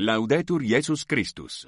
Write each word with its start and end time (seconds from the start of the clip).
Laudetur 0.00 0.62
Jesus 0.62 1.02
Christus. 1.02 1.66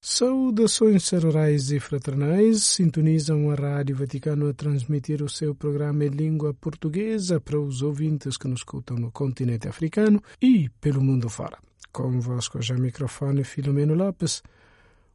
Saudações 0.00 1.04
cerebrais 1.04 1.70
e 1.70 1.78
fraternais 1.78 2.64
sintonizam 2.64 3.48
a 3.52 3.54
Rádio 3.54 3.94
Vaticano 3.94 4.48
a 4.48 4.52
transmitir 4.52 5.22
o 5.22 5.28
seu 5.28 5.54
programa 5.54 6.04
em 6.04 6.08
língua 6.08 6.52
portuguesa 6.52 7.40
para 7.40 7.60
os 7.60 7.80
ouvintes 7.80 8.36
que 8.36 8.48
nos 8.48 8.58
escutam 8.58 8.96
no 8.96 9.12
continente 9.12 9.68
africano 9.68 10.20
e 10.42 10.68
pelo 10.80 11.00
mundo 11.00 11.28
fora. 11.28 11.58
Convosco 11.92 12.60
já 12.60 12.74
microfone 12.74 13.44
Filomeno 13.44 13.94
Lopes. 13.94 14.42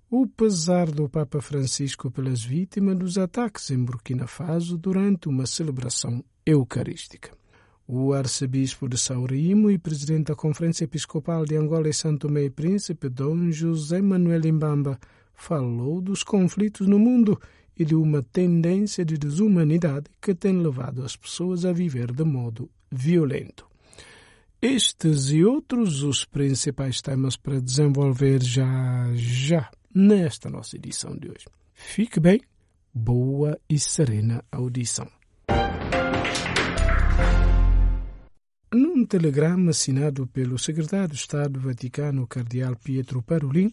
O 0.09 0.25
pesar 0.27 0.89
do 0.89 1.09
Papa 1.09 1.41
Francisco 1.41 2.09
pelas 2.09 2.41
vítimas 2.41 2.97
dos 2.97 3.17
ataques 3.17 3.69
em 3.69 3.83
Burkina 3.83 4.27
Faso 4.27 4.77
durante 4.77 5.27
uma 5.27 5.45
celebração 5.45 6.23
eucarística. 6.45 7.31
O 7.87 8.13
arcebispo 8.13 8.87
de 8.87 8.97
Saurimo 8.97 9.69
e 9.69 9.77
presidente 9.77 10.27
da 10.27 10.35
Conferência 10.35 10.85
Episcopal 10.85 11.45
de 11.45 11.55
Angola 11.55 11.89
e 11.89 11.93
Santo 11.93 12.27
e 12.37 12.49
Príncipe, 12.49 13.09
Dom 13.09 13.51
José 13.51 14.01
Manuel 14.01 14.45
Imbamba, 14.45 14.97
falou 15.33 15.99
dos 15.99 16.23
conflitos 16.23 16.87
no 16.87 16.97
mundo 16.97 17.39
e 17.77 17.83
de 17.83 17.95
uma 17.95 18.21
tendência 18.21 19.03
de 19.03 19.17
desumanidade 19.17 20.09
que 20.21 20.33
tem 20.33 20.61
levado 20.61 21.03
as 21.03 21.15
pessoas 21.15 21.65
a 21.65 21.73
viver 21.73 22.11
de 22.11 22.23
modo 22.23 22.69
violento. 22.91 23.65
Estes 24.61 25.29
e 25.29 25.43
outros 25.43 26.03
os 26.03 26.23
principais 26.23 27.01
temas 27.01 27.35
para 27.35 27.59
desenvolver 27.59 28.41
já 28.41 29.11
já 29.13 29.69
nesta 29.93 30.49
nossa 30.49 30.77
edição 30.77 31.17
de 31.17 31.29
hoje. 31.29 31.45
Fique 31.73 32.19
bem, 32.19 32.39
boa 32.93 33.59
e 33.69 33.77
serena 33.77 34.41
audição. 34.49 35.22
Num 39.03 39.07
telegrama 39.07 39.71
assinado 39.71 40.25
pelo 40.27 40.57
secretário 40.57 41.09
de 41.09 41.15
Estado 41.15 41.59
Vaticano, 41.59 42.25
cardeal 42.25 42.73
Pietro 42.77 43.21
Parolin, 43.21 43.69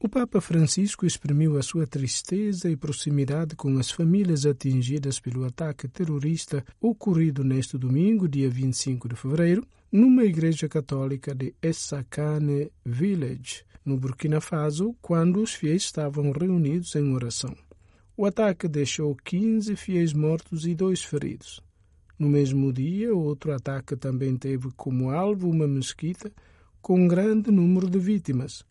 o 0.00 0.08
Papa 0.08 0.40
Francisco 0.40 1.06
exprimiu 1.06 1.56
a 1.56 1.62
sua 1.62 1.86
tristeza 1.86 2.68
e 2.68 2.76
proximidade 2.76 3.54
com 3.54 3.78
as 3.78 3.92
famílias 3.92 4.44
atingidas 4.44 5.20
pelo 5.20 5.44
ataque 5.44 5.86
terrorista 5.86 6.64
ocorrido 6.80 7.44
neste 7.44 7.78
domingo, 7.78 8.28
dia 8.28 8.50
25 8.50 9.08
de 9.08 9.14
fevereiro, 9.14 9.64
numa 9.92 10.24
igreja 10.24 10.68
católica 10.68 11.32
de 11.32 11.54
Essakane 11.62 12.72
Village, 12.84 13.62
no 13.84 13.96
Burkina 13.96 14.40
Faso, 14.40 14.96
quando 15.00 15.40
os 15.40 15.54
fiéis 15.54 15.84
estavam 15.84 16.32
reunidos 16.32 16.92
em 16.96 17.14
oração. 17.14 17.56
O 18.16 18.26
ataque 18.26 18.66
deixou 18.66 19.14
15 19.14 19.76
fiéis 19.76 20.12
mortos 20.12 20.66
e 20.66 20.74
dois 20.74 21.04
feridos. 21.04 21.64
No 22.18 22.28
mesmo 22.28 22.72
dia, 22.72 23.14
outro 23.14 23.52
ataque 23.52 23.94
também 23.94 24.36
teve 24.36 24.70
como 24.76 25.10
alvo 25.10 25.50
uma 25.50 25.66
mesquita 25.66 26.32
com 26.80 27.00
um 27.00 27.08
grande 27.08 27.50
número 27.50 27.90
de 27.90 27.98
vítimas. 27.98 28.64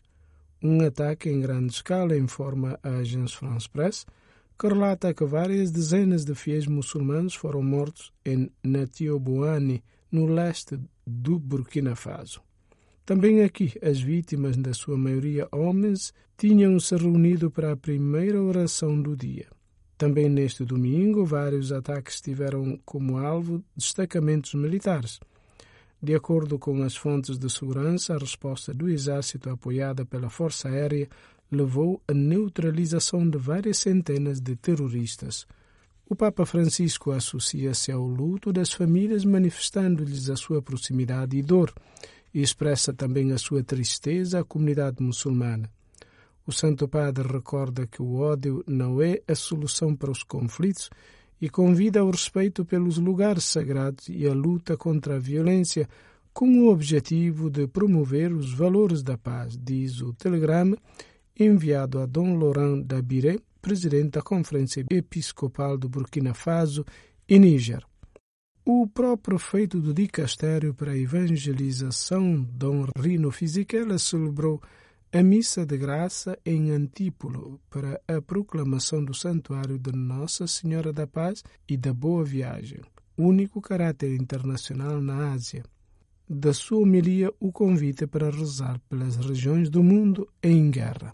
Um 0.62 0.80
ataque 0.84 1.28
em 1.28 1.40
grande 1.40 1.72
escala, 1.72 2.16
informa 2.16 2.78
a 2.82 2.96
Agence 2.96 3.36
France 3.36 3.68
Presse, 3.68 4.06
que 4.58 4.66
relata 4.66 5.12
que 5.12 5.24
várias 5.24 5.70
dezenas 5.70 6.24
de 6.24 6.34
fiéis 6.34 6.66
muçulmanos 6.66 7.34
foram 7.34 7.62
mortos 7.62 8.12
em 8.24 8.50
Natioboane, 8.64 9.84
no 10.10 10.26
leste 10.26 10.78
do 11.06 11.38
Burkina 11.38 11.94
Faso. 11.94 12.40
Também 13.04 13.42
aqui, 13.42 13.74
as 13.82 14.00
vítimas, 14.00 14.56
da 14.56 14.72
sua 14.72 14.96
maioria 14.96 15.46
homens, 15.52 16.12
tinham 16.36 16.80
se 16.80 16.96
reunido 16.96 17.50
para 17.50 17.72
a 17.72 17.76
primeira 17.76 18.42
oração 18.42 19.00
do 19.00 19.14
dia. 19.16 19.46
Também 19.96 20.28
neste 20.28 20.64
domingo, 20.64 21.24
vários 21.24 21.72
ataques 21.72 22.20
tiveram 22.20 22.78
como 22.84 23.16
alvo 23.16 23.64
destacamentos 23.74 24.54
militares. 24.54 25.18
De 26.02 26.14
acordo 26.14 26.58
com 26.58 26.82
as 26.82 26.94
fontes 26.94 27.38
de 27.38 27.48
segurança, 27.50 28.14
a 28.14 28.18
resposta 28.18 28.74
do 28.74 28.88
Exército, 28.88 29.48
apoiada 29.48 30.04
pela 30.04 30.28
Força 30.28 30.68
Aérea, 30.68 31.08
levou 31.50 32.02
à 32.06 32.12
neutralização 32.12 33.28
de 33.28 33.38
várias 33.38 33.78
centenas 33.78 34.38
de 34.38 34.54
terroristas. 34.54 35.46
O 36.08 36.14
Papa 36.14 36.44
Francisco 36.44 37.10
associa-se 37.10 37.90
ao 37.90 38.06
luto 38.06 38.52
das 38.52 38.72
famílias, 38.72 39.24
manifestando-lhes 39.24 40.28
a 40.28 40.36
sua 40.36 40.60
proximidade 40.60 41.36
e 41.36 41.42
dor, 41.42 41.72
e 42.34 42.42
expressa 42.42 42.92
também 42.92 43.32
a 43.32 43.38
sua 43.38 43.64
tristeza 43.64 44.40
à 44.40 44.44
comunidade 44.44 45.02
muçulmana. 45.02 45.70
O 46.46 46.52
Santo 46.52 46.86
Padre 46.86 47.26
recorda 47.26 47.88
que 47.88 48.00
o 48.00 48.20
ódio 48.20 48.62
não 48.68 49.02
é 49.02 49.20
a 49.26 49.34
solução 49.34 49.96
para 49.96 50.12
os 50.12 50.22
conflitos 50.22 50.88
e 51.40 51.50
convida 51.50 52.00
ao 52.00 52.10
respeito 52.10 52.64
pelos 52.64 52.98
lugares 52.98 53.44
sagrados 53.44 54.08
e 54.08 54.26
à 54.28 54.32
luta 54.32 54.76
contra 54.76 55.16
a 55.16 55.18
violência, 55.18 55.88
com 56.32 56.48
o 56.60 56.70
objetivo 56.70 57.50
de 57.50 57.66
promover 57.66 58.32
os 58.32 58.54
valores 58.54 59.02
da 59.02 59.18
paz, 59.18 59.58
diz 59.60 60.00
o 60.00 60.12
telegrama 60.12 60.76
enviado 61.38 61.98
a 61.98 62.06
Dom 62.06 62.38
Laurent 62.38 62.84
Dabiré, 62.84 63.38
presidente 63.60 64.10
da 64.10 64.22
Conferência 64.22 64.84
Episcopal 64.88 65.76
do 65.76 65.88
Burkina 65.88 66.32
Faso 66.32 66.84
e 67.28 67.38
Níger. 67.38 67.84
O 68.64 68.86
próprio 68.86 69.38
prefeito 69.38 69.80
do 69.80 69.92
Dicastério 69.92 70.74
para 70.74 70.92
a 70.92 70.98
Evangelização, 70.98 72.42
Dom 72.52 72.86
Rino 72.98 73.30
Fisichella, 73.30 73.98
celebrou 73.98 74.60
a 75.16 75.22
missa 75.22 75.64
de 75.64 75.78
graça 75.78 76.38
em 76.44 76.70
Antípolo 76.70 77.58
para 77.70 77.98
a 78.06 78.20
proclamação 78.20 79.02
do 79.02 79.14
santuário 79.14 79.78
de 79.78 79.90
Nossa 79.90 80.46
Senhora 80.46 80.92
da 80.92 81.06
Paz 81.06 81.42
e 81.66 81.74
da 81.74 81.90
Boa 81.94 82.22
Viagem, 82.22 82.82
único 83.16 83.62
caráter 83.62 84.14
internacional 84.14 85.00
na 85.00 85.32
Ásia. 85.32 85.64
Da 86.28 86.52
sua 86.52 86.80
homilia, 86.80 87.32
o 87.40 87.50
convite 87.50 88.06
para 88.06 88.30
rezar 88.30 88.78
pelas 88.90 89.16
regiões 89.16 89.70
do 89.70 89.82
mundo 89.82 90.28
em 90.42 90.70
guerra. 90.70 91.12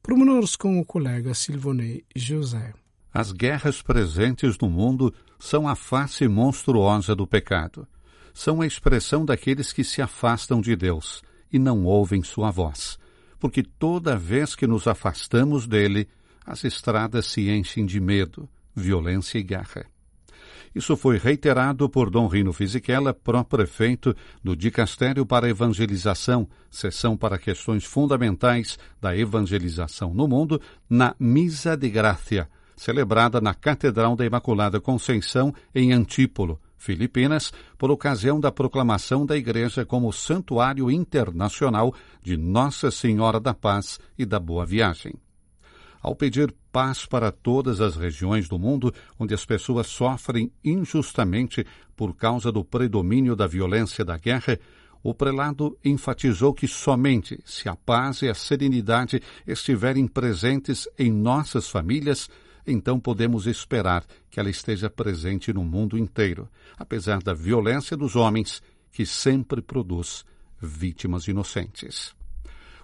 Promenores 0.00 0.54
com 0.54 0.78
o 0.78 0.84
colega 0.84 1.34
Silvonei 1.34 2.04
José. 2.14 2.74
As 3.12 3.32
guerras 3.32 3.82
presentes 3.82 4.56
no 4.56 4.70
mundo 4.70 5.12
são 5.36 5.66
a 5.66 5.74
face 5.74 6.28
monstruosa 6.28 7.12
do 7.12 7.26
pecado. 7.26 7.88
São 8.32 8.60
a 8.60 8.66
expressão 8.68 9.24
daqueles 9.24 9.72
que 9.72 9.82
se 9.82 10.00
afastam 10.00 10.60
de 10.60 10.76
Deus 10.76 11.24
e 11.52 11.58
não 11.58 11.84
ouvem 11.84 12.22
sua 12.22 12.52
voz 12.52 13.04
porque 13.46 13.62
toda 13.62 14.16
vez 14.16 14.56
que 14.56 14.66
nos 14.66 14.88
afastamos 14.88 15.68
dele, 15.68 16.08
as 16.44 16.64
estradas 16.64 17.26
se 17.26 17.48
enchem 17.48 17.86
de 17.86 18.00
medo, 18.00 18.48
violência 18.74 19.38
e 19.38 19.42
guerra. 19.44 19.86
Isso 20.74 20.96
foi 20.96 21.16
reiterado 21.16 21.88
por 21.88 22.10
Dom 22.10 22.26
Rino 22.26 22.52
Fisichella, 22.52 23.14
pró-prefeito 23.14 24.16
do 24.42 24.56
Dicastério 24.56 25.24
para 25.24 25.48
Evangelização, 25.48 26.48
sessão 26.68 27.16
para 27.16 27.38
questões 27.38 27.84
fundamentais 27.84 28.76
da 29.00 29.16
evangelização 29.16 30.12
no 30.12 30.26
mundo, 30.26 30.60
na 30.90 31.14
Misa 31.16 31.76
de 31.76 31.88
Gracia, 31.88 32.48
celebrada 32.76 33.40
na 33.40 33.54
Catedral 33.54 34.16
da 34.16 34.26
Imaculada 34.26 34.80
Conceição, 34.80 35.54
em 35.72 35.92
Antípolo, 35.92 36.60
Filipinas, 36.76 37.52
por 37.78 37.90
ocasião 37.90 38.38
da 38.38 38.52
proclamação 38.52 39.24
da 39.24 39.36
Igreja 39.36 39.84
como 39.84 40.12
Santuário 40.12 40.90
Internacional 40.90 41.94
de 42.22 42.36
Nossa 42.36 42.90
Senhora 42.90 43.40
da 43.40 43.54
Paz 43.54 43.98
e 44.18 44.24
da 44.24 44.38
Boa 44.38 44.64
Viagem. 44.64 45.14
Ao 46.02 46.14
pedir 46.14 46.54
paz 46.70 47.06
para 47.06 47.32
todas 47.32 47.80
as 47.80 47.96
regiões 47.96 48.48
do 48.48 48.58
mundo 48.58 48.94
onde 49.18 49.34
as 49.34 49.44
pessoas 49.44 49.86
sofrem 49.86 50.52
injustamente 50.62 51.66
por 51.96 52.14
causa 52.14 52.52
do 52.52 52.64
predomínio 52.64 53.34
da 53.34 53.46
violência 53.46 54.04
da 54.04 54.16
guerra, 54.16 54.58
o 55.02 55.14
prelado 55.14 55.78
enfatizou 55.84 56.52
que 56.52 56.68
somente 56.68 57.38
se 57.44 57.68
a 57.68 57.76
paz 57.76 58.22
e 58.22 58.28
a 58.28 58.34
serenidade 58.34 59.22
estiverem 59.46 60.06
presentes 60.06 60.88
em 60.98 61.10
nossas 61.12 61.68
famílias, 61.68 62.28
então 62.66 62.98
podemos 62.98 63.46
esperar 63.46 64.04
que 64.30 64.40
ela 64.40 64.50
esteja 64.50 64.90
presente 64.90 65.52
no 65.52 65.62
mundo 65.62 65.96
inteiro, 65.96 66.48
apesar 66.76 67.22
da 67.22 67.32
violência 67.32 67.96
dos 67.96 68.16
homens, 68.16 68.62
que 68.90 69.06
sempre 69.06 69.60
produz 69.62 70.24
vítimas 70.60 71.28
inocentes. 71.28 72.15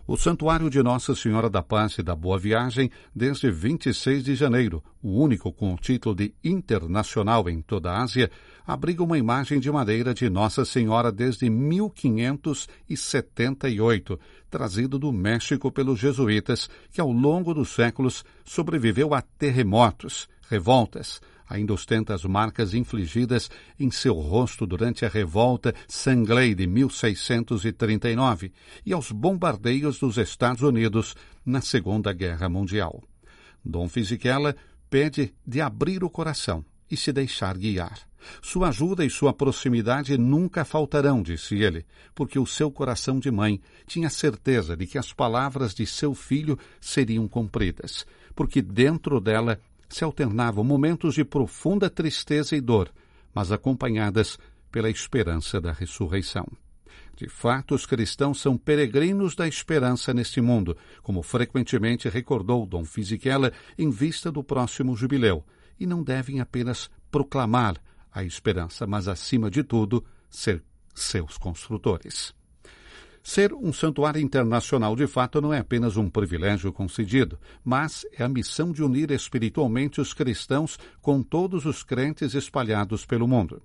O 0.04 0.16
Santuário 0.16 0.68
de 0.68 0.82
Nossa 0.82 1.14
Senhora 1.14 1.48
da 1.48 1.62
Paz 1.62 1.96
e 1.96 2.02
da 2.02 2.16
Boa 2.16 2.36
Viagem, 2.36 2.90
desde 3.14 3.48
26 3.52 4.24
de 4.24 4.34
janeiro, 4.34 4.82
o 5.00 5.22
único 5.22 5.52
com 5.52 5.72
o 5.72 5.76
título 5.76 6.12
de 6.12 6.34
internacional 6.42 7.48
em 7.48 7.62
toda 7.62 7.92
a 7.92 8.02
Ásia, 8.02 8.28
abriga 8.66 9.04
uma 9.04 9.16
imagem 9.16 9.60
de 9.60 9.70
madeira 9.70 10.12
de 10.12 10.28
Nossa 10.28 10.64
Senhora 10.64 11.12
desde 11.12 11.48
1578, 11.48 14.18
trazido 14.50 14.98
do 14.98 15.12
México 15.12 15.70
pelos 15.70 16.00
jesuítas, 16.00 16.68
que 16.90 17.00
ao 17.00 17.12
longo 17.12 17.54
dos 17.54 17.68
séculos 17.68 18.24
sobreviveu 18.44 19.14
a 19.14 19.22
terremotos, 19.22 20.28
revoltas, 20.50 21.20
ainda 21.52 21.74
ostenta 21.74 22.14
as 22.14 22.24
marcas 22.24 22.72
infligidas 22.72 23.50
em 23.78 23.90
seu 23.90 24.14
rosto 24.14 24.66
durante 24.66 25.04
a 25.04 25.08
revolta 25.08 25.74
Sangley 25.86 26.54
de 26.54 26.66
1639 26.66 28.50
e 28.86 28.92
aos 28.92 29.12
bombardeios 29.12 29.98
dos 29.98 30.16
Estados 30.16 30.62
Unidos 30.62 31.14
na 31.44 31.60
Segunda 31.60 32.10
Guerra 32.14 32.48
Mundial. 32.48 33.02
Dom 33.62 33.86
Fisichella 33.86 34.56
pede 34.88 35.34
de 35.46 35.60
abrir 35.60 36.02
o 36.02 36.08
coração 36.08 36.64
e 36.90 36.96
se 36.96 37.12
deixar 37.12 37.56
guiar, 37.56 37.98
Sua 38.40 38.68
ajuda 38.68 39.04
e 39.04 39.10
sua 39.10 39.32
proximidade 39.32 40.16
nunca 40.16 40.64
faltarão, 40.64 41.22
disse 41.22 41.56
ele, 41.56 41.84
porque 42.14 42.38
o 42.38 42.46
seu 42.46 42.70
coração 42.70 43.18
de 43.18 43.30
mãe 43.30 43.60
tinha 43.86 44.08
certeza 44.08 44.76
de 44.76 44.86
que 44.86 44.96
as 44.96 45.12
palavras 45.12 45.74
de 45.74 45.86
seu 45.86 46.14
filho 46.14 46.58
seriam 46.80 47.26
cumpridas, 47.26 48.06
porque 48.34 48.62
dentro 48.62 49.20
dela 49.20 49.58
se 49.92 50.04
alternavam 50.04 50.64
momentos 50.64 51.14
de 51.14 51.24
profunda 51.24 51.90
tristeza 51.90 52.56
e 52.56 52.60
dor, 52.60 52.90
mas 53.34 53.52
acompanhadas 53.52 54.38
pela 54.70 54.90
esperança 54.90 55.60
da 55.60 55.72
ressurreição. 55.72 56.46
De 57.14 57.28
fato, 57.28 57.74
os 57.74 57.84
cristãos 57.84 58.40
são 58.40 58.56
peregrinos 58.56 59.36
da 59.36 59.46
esperança 59.46 60.14
neste 60.14 60.40
mundo, 60.40 60.76
como 61.02 61.22
frequentemente 61.22 62.08
recordou 62.08 62.66
Dom 62.66 62.84
Fisichella 62.84 63.52
em 63.78 63.90
vista 63.90 64.32
do 64.32 64.42
próximo 64.42 64.96
jubileu, 64.96 65.44
e 65.78 65.86
não 65.86 66.02
devem 66.02 66.40
apenas 66.40 66.90
proclamar 67.10 67.76
a 68.10 68.24
esperança, 68.24 68.86
mas, 68.86 69.08
acima 69.08 69.50
de 69.50 69.62
tudo, 69.62 70.04
ser 70.28 70.62
seus 70.94 71.36
construtores. 71.36 72.34
Ser 73.22 73.52
um 73.54 73.72
santuário 73.72 74.20
internacional 74.20 74.96
de 74.96 75.06
fato 75.06 75.40
não 75.40 75.54
é 75.54 75.58
apenas 75.58 75.96
um 75.96 76.10
privilégio 76.10 76.72
concedido, 76.72 77.38
mas 77.64 78.04
é 78.12 78.24
a 78.24 78.28
missão 78.28 78.72
de 78.72 78.82
unir 78.82 79.12
espiritualmente 79.12 80.00
os 80.00 80.12
cristãos 80.12 80.78
com 81.00 81.22
todos 81.22 81.64
os 81.64 81.84
crentes 81.84 82.34
espalhados 82.34 83.06
pelo 83.06 83.28
mundo. 83.28 83.62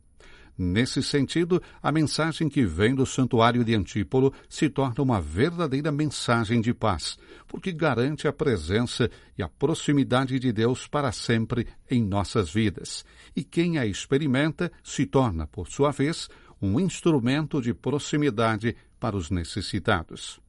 Nesse 0.59 1.03
sentido, 1.03 1.61
a 1.83 1.91
mensagem 1.91 2.49
que 2.49 2.65
vem 2.65 2.95
do 2.95 3.05
Santuário 3.05 3.63
de 3.63 3.75
Antípolo 3.75 4.33
se 4.49 4.67
torna 4.67 5.03
uma 5.03 5.21
verdadeira 5.21 5.91
mensagem 5.91 6.59
de 6.61 6.73
paz, 6.73 7.15
porque 7.47 7.71
garante 7.71 8.27
a 8.27 8.33
presença 8.33 9.07
e 9.37 9.43
a 9.43 9.47
proximidade 9.47 10.39
de 10.39 10.51
Deus 10.51 10.87
para 10.87 11.11
sempre 11.11 11.67
em 11.89 12.03
nossas 12.03 12.51
vidas. 12.51 13.05
E 13.35 13.43
quem 13.43 13.77
a 13.77 13.85
experimenta 13.85 14.71
se 14.83 15.05
torna, 15.05 15.45
por 15.45 15.67
sua 15.67 15.91
vez, 15.91 16.27
um 16.59 16.79
instrumento 16.79 17.61
de 17.61 17.71
proximidade 17.71 18.75
para 18.99 19.15
os 19.15 19.29
necessitados. 19.29 20.39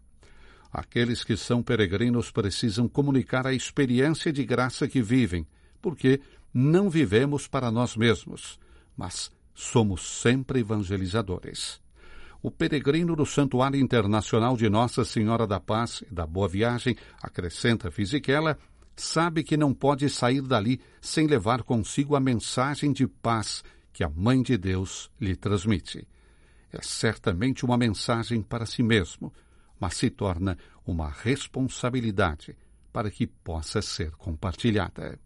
Aqueles 0.72 1.24
que 1.24 1.36
são 1.36 1.62
peregrinos 1.62 2.30
precisam 2.30 2.88
comunicar 2.88 3.46
a 3.46 3.54
experiência 3.54 4.32
de 4.32 4.44
graça 4.44 4.86
que 4.86 5.00
vivem, 5.00 5.46
porque 5.80 6.20
não 6.52 6.90
vivemos 6.90 7.46
para 7.46 7.70
nós 7.70 7.96
mesmos, 7.96 8.58
mas 8.96 9.30
somos 9.54 10.02
sempre 10.02 10.60
evangelizadores. 10.60 11.80
O 12.40 12.50
peregrino 12.50 13.16
do 13.16 13.26
Santuário 13.26 13.80
Internacional 13.80 14.56
de 14.56 14.68
Nossa 14.68 15.04
Senhora 15.04 15.46
da 15.46 15.58
Paz 15.58 16.04
e 16.08 16.14
da 16.14 16.24
Boa 16.26 16.48
Viagem, 16.48 16.96
acrescenta 17.20 17.90
Fisichella, 17.90 18.56
sabe 18.94 19.42
que 19.42 19.56
não 19.56 19.74
pode 19.74 20.08
sair 20.08 20.42
dali 20.42 20.80
sem 21.00 21.26
levar 21.26 21.62
consigo 21.62 22.14
a 22.14 22.20
mensagem 22.20 22.92
de 22.92 23.06
paz 23.06 23.64
que 23.92 24.04
a 24.04 24.08
Mãe 24.08 24.42
de 24.42 24.56
Deus 24.56 25.10
lhe 25.20 25.34
transmite. 25.34 26.06
É 26.72 26.82
certamente 26.82 27.64
uma 27.64 27.78
mensagem 27.78 28.42
para 28.42 28.66
si 28.66 28.82
mesmo, 28.82 29.32
mas 29.80 29.94
se 29.94 30.10
torna 30.10 30.56
uma 30.86 31.08
responsabilidade 31.08 32.56
para 32.92 33.10
que 33.10 33.26
possa 33.26 33.80
ser 33.80 34.10
compartilhada. 34.12 35.18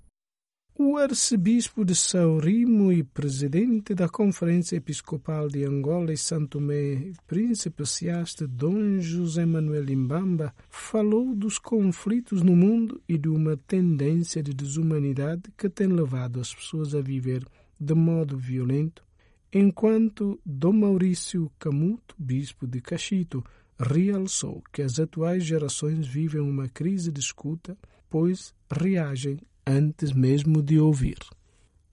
O 0.75 0.97
arcebispo 0.97 1.85
de 1.85 1.95
São 1.95 2.39
Rimo 2.39 2.91
e 2.91 3.05
presidente 3.05 3.95
da 3.95 4.09
Conferência 4.09 4.77
Episcopal 4.77 5.47
de 5.47 5.65
Angola 5.65 6.13
e 6.13 6.17
Santo 6.17 6.59
Tomé, 6.59 7.13
príncipe 7.27 7.85
ciaste 7.85 8.47
Dom 8.47 8.99
José 8.99 9.45
Manuel 9.45 9.91
Imbamba, 9.91 10.55
falou 10.71 11.35
dos 11.35 11.59
conflitos 11.59 12.43
no 12.43 12.57
mundo 12.57 13.03
e 13.07 13.19
de 13.19 13.29
uma 13.29 13.55
tendência 13.57 14.43
de 14.43 14.55
desumanidade 14.55 15.43
que 15.59 15.69
tem 15.69 15.89
levado 15.89 16.41
as 16.41 16.55
pessoas 16.55 16.95
a 16.95 17.03
viver 17.03 17.47
de 17.79 17.95
modo 17.95 18.39
violento, 18.39 19.05
enquanto 19.53 20.41
Dom 20.45 20.73
Maurício 20.73 21.51
Camuto, 21.59 22.15
bispo 22.19 22.67
de 22.67 22.81
Cachito, 22.81 23.45
realçou 23.79 24.63
que 24.73 24.83
as 24.83 24.99
atuais 24.99 25.45
gerações 25.45 26.07
vivem 26.07 26.41
uma 26.41 26.69
crise 26.69 27.11
de 27.11 27.21
escuta, 27.21 27.77
pois 28.09 28.55
reagem 28.71 29.39
antes 29.67 30.13
mesmo 30.13 30.63
de 30.63 30.79
ouvir. 30.79 31.19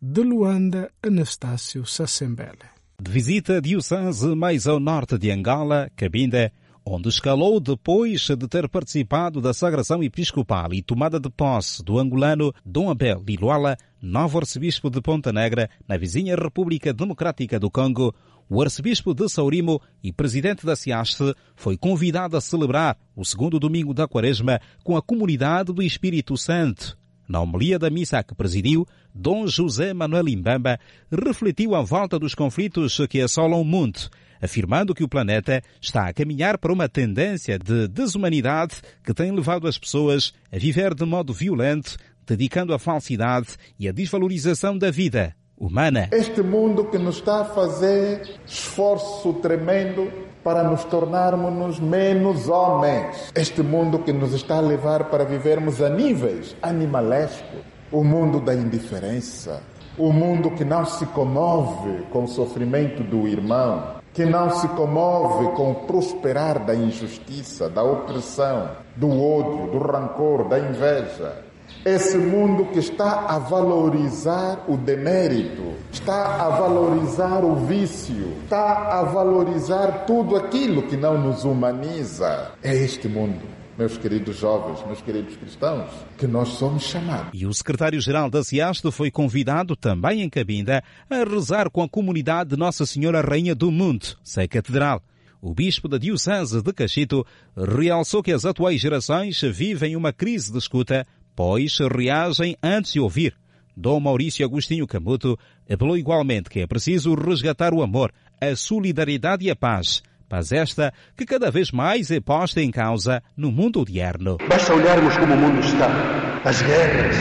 De 0.01 0.21
Luanda, 0.21 0.91
Anastácio 1.03 1.85
Sassembele. 1.85 2.57
De 3.01 3.11
visita 3.11 3.61
diocese 3.61 4.35
mais 4.35 4.67
ao 4.67 4.79
norte 4.79 5.17
de 5.17 5.31
Angola, 5.31 5.91
Cabinda, 5.95 6.51
onde 6.85 7.09
escalou 7.09 7.59
depois 7.59 8.27
de 8.27 8.47
ter 8.47 8.67
participado 8.67 9.41
da 9.41 9.53
sagração 9.53 10.03
episcopal 10.03 10.73
e 10.73 10.81
tomada 10.81 11.19
de 11.19 11.29
posse 11.29 11.83
do 11.83 11.99
angolano 11.99 12.53
Dom 12.65 12.89
Abel 12.89 13.23
Liluala, 13.25 13.77
novo 14.01 14.37
arcebispo 14.37 14.89
de 14.89 15.01
Ponta 15.01 15.31
Negra, 15.31 15.69
na 15.87 15.97
vizinha 15.97 16.35
República 16.35 16.93
Democrática 16.93 17.59
do 17.59 17.69
Congo, 17.69 18.13
o 18.49 18.61
arcebispo 18.61 19.13
de 19.13 19.29
Saurimo 19.29 19.81
e 20.03 20.11
presidente 20.11 20.65
da 20.65 20.75
SIASTE 20.75 21.35
foi 21.55 21.77
convidado 21.77 22.35
a 22.35 22.41
celebrar 22.41 22.97
o 23.15 23.23
segundo 23.23 23.59
domingo 23.59 23.93
da 23.93 24.07
quaresma 24.07 24.59
com 24.83 24.97
a 24.97 25.01
comunidade 25.01 25.71
do 25.71 25.83
Espírito 25.83 26.35
Santo. 26.35 26.97
Na 27.27 27.41
homilia 27.41 27.77
da 27.77 27.91
missa 27.91 28.23
que 28.23 28.33
presidiu, 28.33 28.87
Dom 29.13 29.45
José 29.45 29.93
Manuel 29.93 30.27
Imbamba 30.29 30.79
refletiu 31.11 31.75
a 31.75 31.81
volta 31.83 32.17
dos 32.17 32.33
conflitos 32.33 32.97
que 33.07 33.21
assolam 33.21 33.61
o 33.61 33.63
mundo, 33.63 34.09
afirmando 34.41 34.95
que 34.95 35.03
o 35.03 35.07
planeta 35.07 35.61
está 35.79 36.07
a 36.07 36.13
caminhar 36.13 36.57
para 36.57 36.73
uma 36.73 36.89
tendência 36.89 37.59
de 37.59 37.87
desumanidade 37.87 38.77
que 39.03 39.13
tem 39.13 39.31
levado 39.31 39.67
as 39.67 39.77
pessoas 39.77 40.33
a 40.51 40.57
viver 40.57 40.95
de 40.95 41.05
modo 41.05 41.31
violento, 41.31 41.97
dedicando 42.29 42.75
a 42.75 42.79
falsidade 42.79 43.57
e 43.79 43.89
a 43.89 43.91
desvalorização 43.91 44.77
da 44.77 44.91
vida 44.91 45.35
humana. 45.57 46.09
Este 46.11 46.43
mundo 46.43 46.85
que 46.85 46.97
nos 46.97 47.15
está 47.15 47.41
a 47.41 47.45
fazer 47.45 48.39
esforço 48.45 49.33
tremendo 49.33 50.11
para 50.43 50.63
nos 50.63 50.83
tornarmos 50.85 51.79
menos 51.79 52.47
homens. 52.47 53.31
Este 53.33 53.63
mundo 53.63 53.99
que 53.99 54.13
nos 54.13 54.33
está 54.33 54.57
a 54.57 54.61
levar 54.61 55.05
para 55.05 55.25
vivermos 55.25 55.81
a 55.81 55.89
níveis 55.89 56.55
animalescos. 56.61 57.59
O 57.91 58.03
mundo 58.03 58.39
da 58.39 58.53
indiferença. 58.53 59.63
O 59.97 60.13
mundo 60.13 60.51
que 60.51 60.63
não 60.63 60.85
se 60.85 61.07
comove 61.07 62.03
com 62.11 62.25
o 62.25 62.27
sofrimento 62.27 63.03
do 63.03 63.27
irmão. 63.27 63.95
Que 64.13 64.23
não 64.23 64.51
se 64.51 64.67
comove 64.69 65.51
com 65.55 65.71
o 65.71 65.75
prosperar 65.75 66.63
da 66.63 66.75
injustiça, 66.75 67.67
da 67.69 67.83
opressão, 67.83 68.69
do 68.95 69.09
ódio, 69.09 69.71
do 69.71 69.79
rancor, 69.79 70.47
da 70.47 70.59
inveja 70.59 71.48
esse 71.85 72.17
mundo 72.17 72.65
que 72.65 72.79
está 72.79 73.25
a 73.27 73.39
valorizar 73.39 74.65
o 74.67 74.77
demérito, 74.77 75.73
está 75.91 76.43
a 76.45 76.49
valorizar 76.49 77.43
o 77.43 77.55
vício, 77.65 78.33
está 78.43 78.99
a 78.99 79.03
valorizar 79.03 80.05
tudo 80.05 80.35
aquilo 80.35 80.83
que 80.83 80.97
não 80.97 81.17
nos 81.17 81.45
humaniza. 81.45 82.51
É 82.61 82.75
este 82.75 83.07
mundo 83.07 83.59
meus 83.79 83.97
queridos 83.97 84.35
jovens, 84.35 84.85
meus 84.85 85.01
queridos 85.01 85.37
cristãos, 85.37 85.89
que 86.17 86.27
nós 86.27 86.49
somos 86.49 86.83
chamados. 86.83 87.31
E 87.33 87.45
o 87.45 87.53
secretário-geral 87.53 88.29
da 88.29 88.43
CIASTE 88.43 88.91
foi 88.91 89.09
convidado 89.09 89.73
também 89.73 90.21
em 90.21 90.29
Cabinda 90.29 90.83
a 91.09 91.23
rezar 91.23 91.69
com 91.69 91.81
a 91.81 91.87
comunidade 91.87 92.49
de 92.49 92.57
Nossa 92.57 92.85
Senhora 92.85 93.21
Rainha 93.21 93.55
do 93.55 93.71
Mundo, 93.71 94.17
Sé 94.21 94.49
Catedral. 94.49 95.01
O 95.41 95.53
bispo 95.53 95.87
da 95.87 95.97
Diocese 95.97 96.61
de 96.61 96.73
Cachito 96.73 97.25
realçou 97.55 98.21
que 98.21 98.33
as 98.33 98.43
atuais 98.43 98.81
gerações 98.81 99.39
vivem 99.39 99.95
uma 99.95 100.11
crise 100.11 100.51
de 100.51 100.57
escuta 100.57 101.07
pois 101.39 101.77
reagem 101.79 102.57
antes 102.61 102.91
de 102.91 102.99
ouvir. 102.99 103.33
Dom 103.73 103.97
Maurício 104.01 104.45
Agostinho 104.45 104.85
Camuto 104.85 105.39
apelou 105.71 105.97
igualmente 105.97 106.49
que 106.49 106.59
é 106.59 106.67
preciso 106.67 107.15
resgatar 107.15 107.73
o 107.73 107.81
amor, 107.81 108.11
a 108.41 108.57
solidariedade 108.57 109.45
e 109.45 109.49
a 109.49 109.55
paz. 109.55 110.03
Paz 110.27 110.51
esta 110.51 110.93
que 111.15 111.25
cada 111.25 111.49
vez 111.49 111.71
mais 111.71 112.11
é 112.11 112.19
posta 112.19 112.61
em 112.61 112.69
causa 112.69 113.23
no 113.37 113.53
mundo 113.53 113.79
odierno. 113.79 114.37
Basta 114.49 114.73
olharmos 114.73 115.15
como 115.15 115.33
o 115.33 115.37
mundo 115.37 115.61
está. 115.61 116.41
As 116.43 116.61
guerras, 116.61 117.15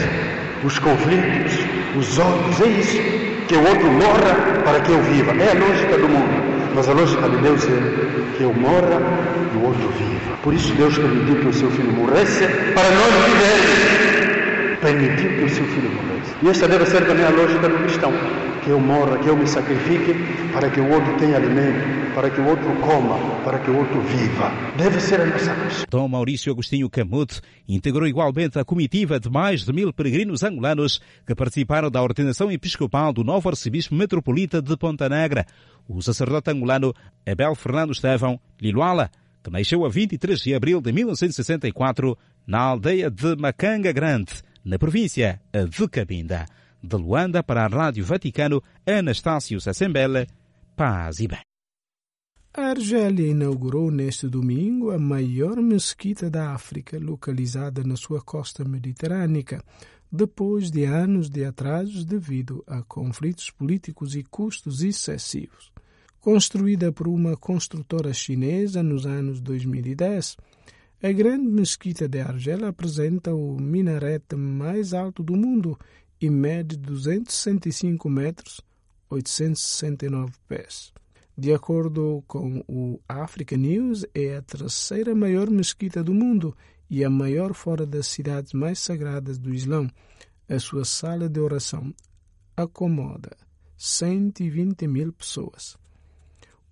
os 0.64 0.76
conflitos, 0.80 1.52
os 1.96 2.18
ódios. 2.18 2.60
É 2.60 2.68
isso. 2.70 3.46
Que 3.46 3.54
o 3.54 3.68
outro 3.68 3.92
morra 3.92 4.64
para 4.64 4.80
que 4.80 4.90
eu 4.90 5.00
viva. 5.00 5.30
É 5.30 5.50
a 5.52 5.54
lógica 5.54 5.96
do 5.96 6.08
mundo. 6.08 6.47
Mas 6.75 6.88
a 6.88 6.92
lógica 6.92 7.28
de 7.28 7.38
Deus 7.38 7.68
é 7.68 8.37
que 8.37 8.42
eu 8.42 8.52
morra 8.52 9.00
e 9.52 9.56
o 9.56 9.64
outro 9.64 9.88
viva. 9.90 10.37
Por 10.42 10.54
isso 10.54 10.75
Deus 10.75 10.98
permitiu 10.98 11.37
que 11.37 11.48
o 11.48 11.52
seu 11.52 11.70
filho 11.70 11.92
morresse 11.92 12.44
para 12.75 12.90
nós 12.90 13.12
vivermos 13.26 14.17
permitiu 14.80 15.28
que 15.37 15.44
o 15.44 15.49
seu 15.49 15.64
filho 15.66 15.90
morresse. 15.92 16.35
E 16.42 16.49
esta 16.49 16.68
deve 16.68 16.87
ser 16.87 17.06
também 17.06 17.25
a 17.25 17.30
lógica 17.30 17.68
do 17.68 17.78
cristão. 17.78 18.12
Que 18.62 18.70
eu 18.70 18.80
morra, 18.80 19.18
que 19.18 19.28
eu 19.28 19.37
me 19.37 19.47
sacrifique 19.47 20.14
para 20.52 20.68
que 20.68 20.80
o 20.80 20.90
outro 20.90 21.16
tenha 21.16 21.37
alimento, 21.37 22.12
para 22.14 22.28
que 22.28 22.40
o 22.40 22.47
outro 22.47 22.68
coma, 22.80 23.18
para 23.44 23.58
que 23.61 23.70
o 23.70 23.78
outro 23.78 24.00
viva. 24.02 24.52
Deve 24.76 25.00
ser 25.00 25.20
a 25.20 25.26
nossa 25.26 25.54
lógica. 25.54 25.87
Dom 25.88 26.08
Maurício 26.08 26.52
Agostinho 26.52 26.90
Camuto 26.90 27.40
integrou 27.68 28.06
igualmente 28.06 28.58
a 28.58 28.64
comitiva 28.64 29.18
de 29.18 29.30
mais 29.30 29.64
de 29.64 29.73
mil 29.73 29.92
peregrinos 29.92 30.42
angolanos 30.42 31.00
que 31.26 31.35
participaram 31.35 31.90
da 31.90 32.02
ordenação 32.02 32.50
episcopal 32.50 33.12
do 33.12 33.25
novo 33.25 33.49
arcebispo 33.49 33.94
metropolita 33.94 34.61
de 34.61 34.76
Ponta 34.76 35.08
Negra, 35.08 35.47
o 35.88 36.02
sacerdote 36.02 36.50
angolano 36.50 36.92
Abel 37.26 37.54
Fernando 37.54 37.92
Estevão 37.92 38.38
Liluala, 38.61 39.11
que 39.42 39.50
nasceu 39.50 39.85
a 39.87 39.88
23 39.88 40.40
de 40.40 40.54
abril 40.54 40.80
de 40.80 40.92
1964 40.92 42.18
na 42.47 42.61
aldeia 42.61 43.11
de 43.11 43.37
Macanga 43.37 43.92
Grande, 43.92 44.42
na 44.68 44.78
província 44.78 45.40
de 45.70 45.88
Cabinda. 45.88 46.46
De 46.80 46.96
Luanda 46.96 47.42
para 47.42 47.64
a 47.64 47.66
Rádio 47.66 48.04
Vaticano, 48.04 48.62
Anastácio 48.87 49.60
Sassembele, 49.60 50.28
paz 50.76 51.18
e 51.18 51.26
bem. 51.26 51.40
A 52.54 52.66
Argélia 52.70 53.26
inaugurou 53.26 53.90
neste 53.90 54.28
domingo 54.28 54.90
a 54.90 54.98
maior 54.98 55.56
mesquita 55.56 56.30
da 56.30 56.52
África, 56.52 56.98
localizada 56.98 57.82
na 57.82 57.96
sua 57.96 58.20
costa 58.20 58.62
mediterrânica, 58.64 59.64
depois 60.12 60.70
de 60.70 60.84
anos 60.84 61.28
de 61.30 61.44
atrasos 61.44 62.04
devido 62.04 62.62
a 62.66 62.82
conflitos 62.82 63.50
políticos 63.50 64.14
e 64.14 64.22
custos 64.22 64.82
excessivos. 64.82 65.72
Construída 66.20 66.92
por 66.92 67.08
uma 67.08 67.37
construtora 67.37 68.12
chinesa 68.12 68.82
nos 68.82 69.06
anos 69.06 69.40
2010, 69.40 70.37
a 71.00 71.12
grande 71.12 71.46
mesquita 71.46 72.08
de 72.08 72.20
Argel 72.20 72.66
apresenta 72.66 73.32
o 73.32 73.56
minarete 73.60 74.34
mais 74.34 74.92
alto 74.92 75.22
do 75.22 75.36
mundo 75.36 75.78
e 76.20 76.28
mede 76.28 76.76
265 76.76 78.10
metros, 78.10 78.60
869 79.08 80.32
pés. 80.48 80.92
De 81.36 81.52
acordo 81.52 82.24
com 82.26 82.64
o 82.66 83.00
Africa 83.08 83.56
News, 83.56 84.04
é 84.12 84.36
a 84.36 84.42
terceira 84.42 85.14
maior 85.14 85.48
mesquita 85.48 86.02
do 86.02 86.12
mundo 86.12 86.56
e 86.90 87.04
a 87.04 87.10
maior 87.10 87.54
fora 87.54 87.86
das 87.86 88.08
cidades 88.08 88.52
mais 88.52 88.80
sagradas 88.80 89.38
do 89.38 89.54
Islão. 89.54 89.88
A 90.48 90.58
sua 90.58 90.84
sala 90.84 91.28
de 91.28 91.38
oração 91.38 91.94
acomoda 92.56 93.36
120 93.76 94.88
mil 94.88 95.12
pessoas. 95.12 95.76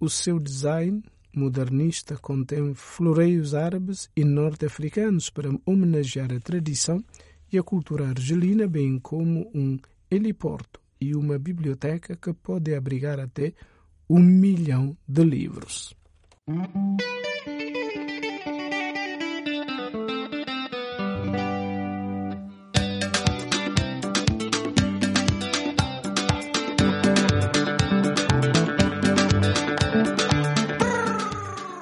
O 0.01 0.11
seu 0.11 0.41
design 0.41 1.01
modernista 1.37 2.17
contém 2.17 2.75
floreios 2.75 3.55
árabes 3.55 4.11
e 4.17 4.25
norte-africanos 4.25 5.29
para 5.29 5.51
homenagear 5.67 6.33
a 6.33 6.41
tradição 6.41 7.05
e 7.53 7.59
a 7.59 7.63
cultura 7.63 8.09
argelina, 8.09 8.67
bem 8.67 8.99
como 8.99 9.51
um 9.55 9.79
heliporto 10.11 10.81
e 11.01 11.15
uma 11.15 11.39
biblioteca 11.39 12.17
que 12.17 12.33
pode 12.33 12.75
abrigar 12.75 13.21
até 13.21 13.53
um 14.09 14.21
milhão 14.21 14.97
de 15.07 15.25
livros. 15.25 15.95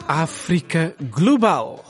África 0.07 0.95
Global. 1.11 1.83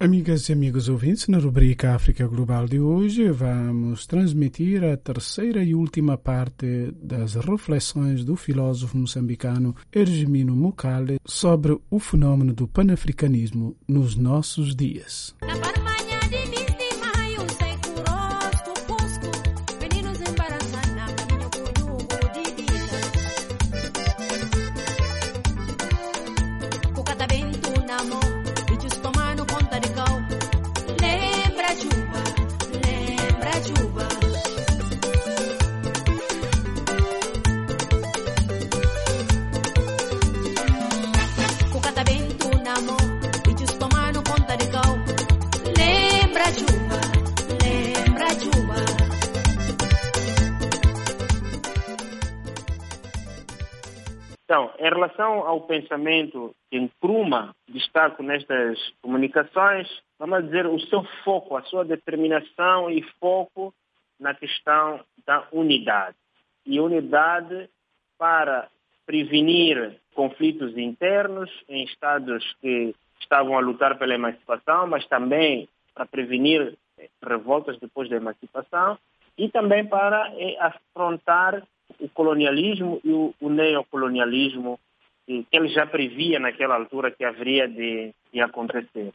Amigas 0.00 0.48
e 0.48 0.52
amigos 0.52 0.88
ouvintes, 0.88 1.28
na 1.28 1.38
rubrica 1.38 1.94
África 1.94 2.26
Global 2.26 2.66
de 2.66 2.80
hoje 2.80 3.30
vamos 3.30 4.04
transmitir 4.04 4.82
a 4.82 4.96
terceira 4.96 5.62
e 5.62 5.72
última 5.72 6.18
parte 6.18 6.92
das 7.00 7.34
reflexões 7.36 8.24
do 8.24 8.34
filósofo 8.34 8.98
moçambicano 8.98 9.76
Ergemino 9.92 10.56
Mukale 10.56 11.20
sobre 11.24 11.78
o 11.88 12.00
fenômeno 12.00 12.52
do 12.52 12.66
panafricanismo 12.66 13.76
nos 13.86 14.16
nossos 14.16 14.74
dias. 14.74 15.36
Então, 54.46 54.70
em 54.78 54.88
relação 54.88 55.40
ao 55.40 55.62
pensamento 55.62 56.54
que 56.70 56.78
Nkrumah 56.78 57.52
destaco 57.68 58.22
nestas 58.22 58.78
comunicações, 59.02 59.88
vamos 60.20 60.44
dizer, 60.44 60.66
o 60.66 60.78
seu 60.78 61.02
foco, 61.24 61.56
a 61.56 61.62
sua 61.62 61.84
determinação 61.84 62.88
e 62.88 63.02
foco 63.18 63.74
na 64.20 64.34
questão 64.34 65.00
da 65.26 65.44
unidade. 65.50 66.16
E 66.64 66.78
unidade 66.78 67.68
para 68.16 68.68
prevenir 69.04 69.96
conflitos 70.14 70.78
internos 70.78 71.50
em 71.68 71.82
estados 71.82 72.56
que 72.60 72.94
estavam 73.20 73.58
a 73.58 73.60
lutar 73.60 73.98
pela 73.98 74.14
emancipação, 74.14 74.86
mas 74.86 75.04
também 75.08 75.68
para 75.92 76.06
prevenir 76.06 76.78
revoltas 77.20 77.78
depois 77.80 78.08
da 78.08 78.16
emancipação 78.16 78.96
e 79.36 79.48
também 79.48 79.84
para 79.84 80.32
eh, 80.36 80.56
afrontar 80.60 81.66
o 82.00 82.08
colonialismo 82.08 83.00
e 83.04 83.12
o, 83.12 83.34
o 83.40 83.48
neocolonialismo 83.48 84.78
que, 85.26 85.46
ele 85.50 85.68
já 85.68 85.86
previa 85.86 86.38
naquela 86.38 86.76
altura 86.76 87.10
que 87.10 87.24
haveria 87.24 87.68
de, 87.68 88.12
de 88.32 88.40
acontecer. 88.40 89.12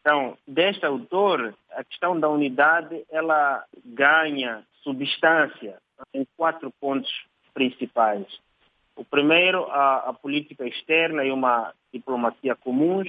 Então, 0.00 0.36
deste 0.46 0.84
autor, 0.84 1.54
a 1.72 1.82
questão 1.82 2.18
da 2.18 2.28
unidade 2.28 3.04
ela 3.10 3.64
ganha 3.84 4.62
substância 4.82 5.78
em 6.12 6.26
quatro 6.36 6.70
pontos 6.78 7.10
principais. 7.54 8.26
O 8.96 9.04
primeiro, 9.04 9.64
a, 9.70 10.10
a 10.10 10.12
política 10.12 10.66
externa 10.66 11.24
e 11.24 11.30
uma 11.30 11.72
diplomacia 11.92 12.54
comuns. 12.54 13.08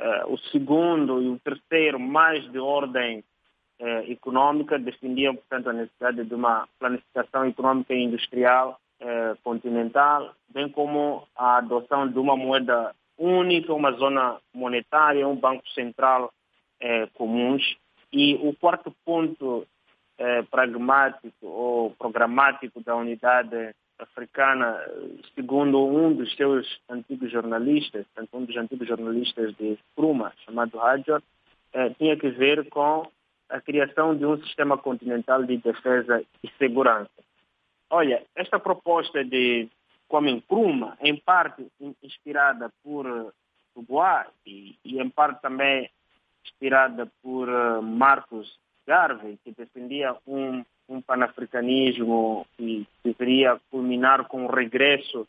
Uh, 0.00 0.32
o 0.32 0.38
segundo 0.50 1.22
e 1.22 1.28
o 1.28 1.38
terceiro, 1.38 2.00
mais 2.00 2.50
de 2.50 2.58
ordem 2.58 3.22
eh, 3.78 4.10
econômica, 4.10 4.78
defendiam, 4.78 5.34
portanto, 5.34 5.70
a 5.70 5.72
necessidade 5.72 6.24
de 6.24 6.34
uma 6.34 6.68
planificação 6.78 7.46
econômica 7.46 7.94
e 7.94 8.02
industrial 8.02 8.78
eh, 9.00 9.34
continental, 9.42 10.34
bem 10.48 10.68
como 10.68 11.26
a 11.36 11.58
adoção 11.58 12.08
de 12.08 12.18
uma 12.18 12.36
moeda 12.36 12.94
única, 13.18 13.72
uma 13.72 13.92
zona 13.92 14.38
monetária, 14.52 15.26
um 15.26 15.36
banco 15.36 15.68
central 15.70 16.32
eh, 16.80 17.08
comuns. 17.14 17.76
E 18.12 18.34
o 18.36 18.54
quarto 18.54 18.94
ponto 19.04 19.66
eh, 20.18 20.42
pragmático 20.42 21.46
ou 21.46 21.90
programático 21.90 22.80
da 22.82 22.94
unidade 22.94 23.74
africana, 23.98 24.80
segundo 25.34 25.84
um 25.84 26.14
dos 26.14 26.34
seus 26.34 26.66
antigos 26.88 27.30
jornalistas, 27.30 28.06
um 28.32 28.44
dos 28.44 28.56
antigos 28.56 28.86
jornalistas 28.86 29.54
de 29.56 29.78
Pruma, 29.94 30.32
chamado 30.44 30.80
Hadjor, 30.80 31.22
eh, 31.72 31.90
tinha 31.98 32.16
que 32.16 32.28
ver 32.30 32.68
com 32.68 33.08
a 33.54 33.60
criação 33.60 34.16
de 34.16 34.26
um 34.26 34.36
sistema 34.42 34.76
continental 34.76 35.44
de 35.44 35.56
defesa 35.58 36.20
e 36.42 36.50
segurança. 36.58 37.08
Olha, 37.88 38.20
esta 38.34 38.58
proposta 38.58 39.24
de 39.24 39.68
Kwame 40.08 40.32
Nkrumah, 40.32 40.96
em 41.00 41.14
parte 41.14 41.64
inspirada 42.02 42.68
por 42.82 43.32
Dubois 43.72 44.26
e, 44.44 44.76
e 44.84 45.00
em 45.00 45.08
parte 45.08 45.40
também 45.40 45.88
inspirada 46.44 47.08
por 47.22 47.48
uh, 47.48 47.80
Marcos 47.80 48.58
Garvey, 48.84 49.38
que 49.44 49.52
defendia 49.52 50.16
um, 50.26 50.64
um 50.88 51.00
panafricanismo 51.00 52.44
que 52.56 52.84
deveria 53.04 53.60
culminar 53.70 54.24
com 54.24 54.46
o 54.46 54.52
regresso 54.52 55.28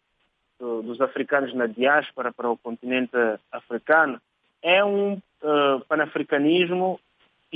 do, 0.60 0.82
dos 0.82 1.00
africanos 1.00 1.54
na 1.54 1.68
diáspora 1.68 2.34
para 2.34 2.50
o 2.50 2.58
continente 2.58 3.16
africano, 3.52 4.20
é 4.64 4.84
um 4.84 5.14
uh, 5.14 5.80
panafricanismo 5.88 7.00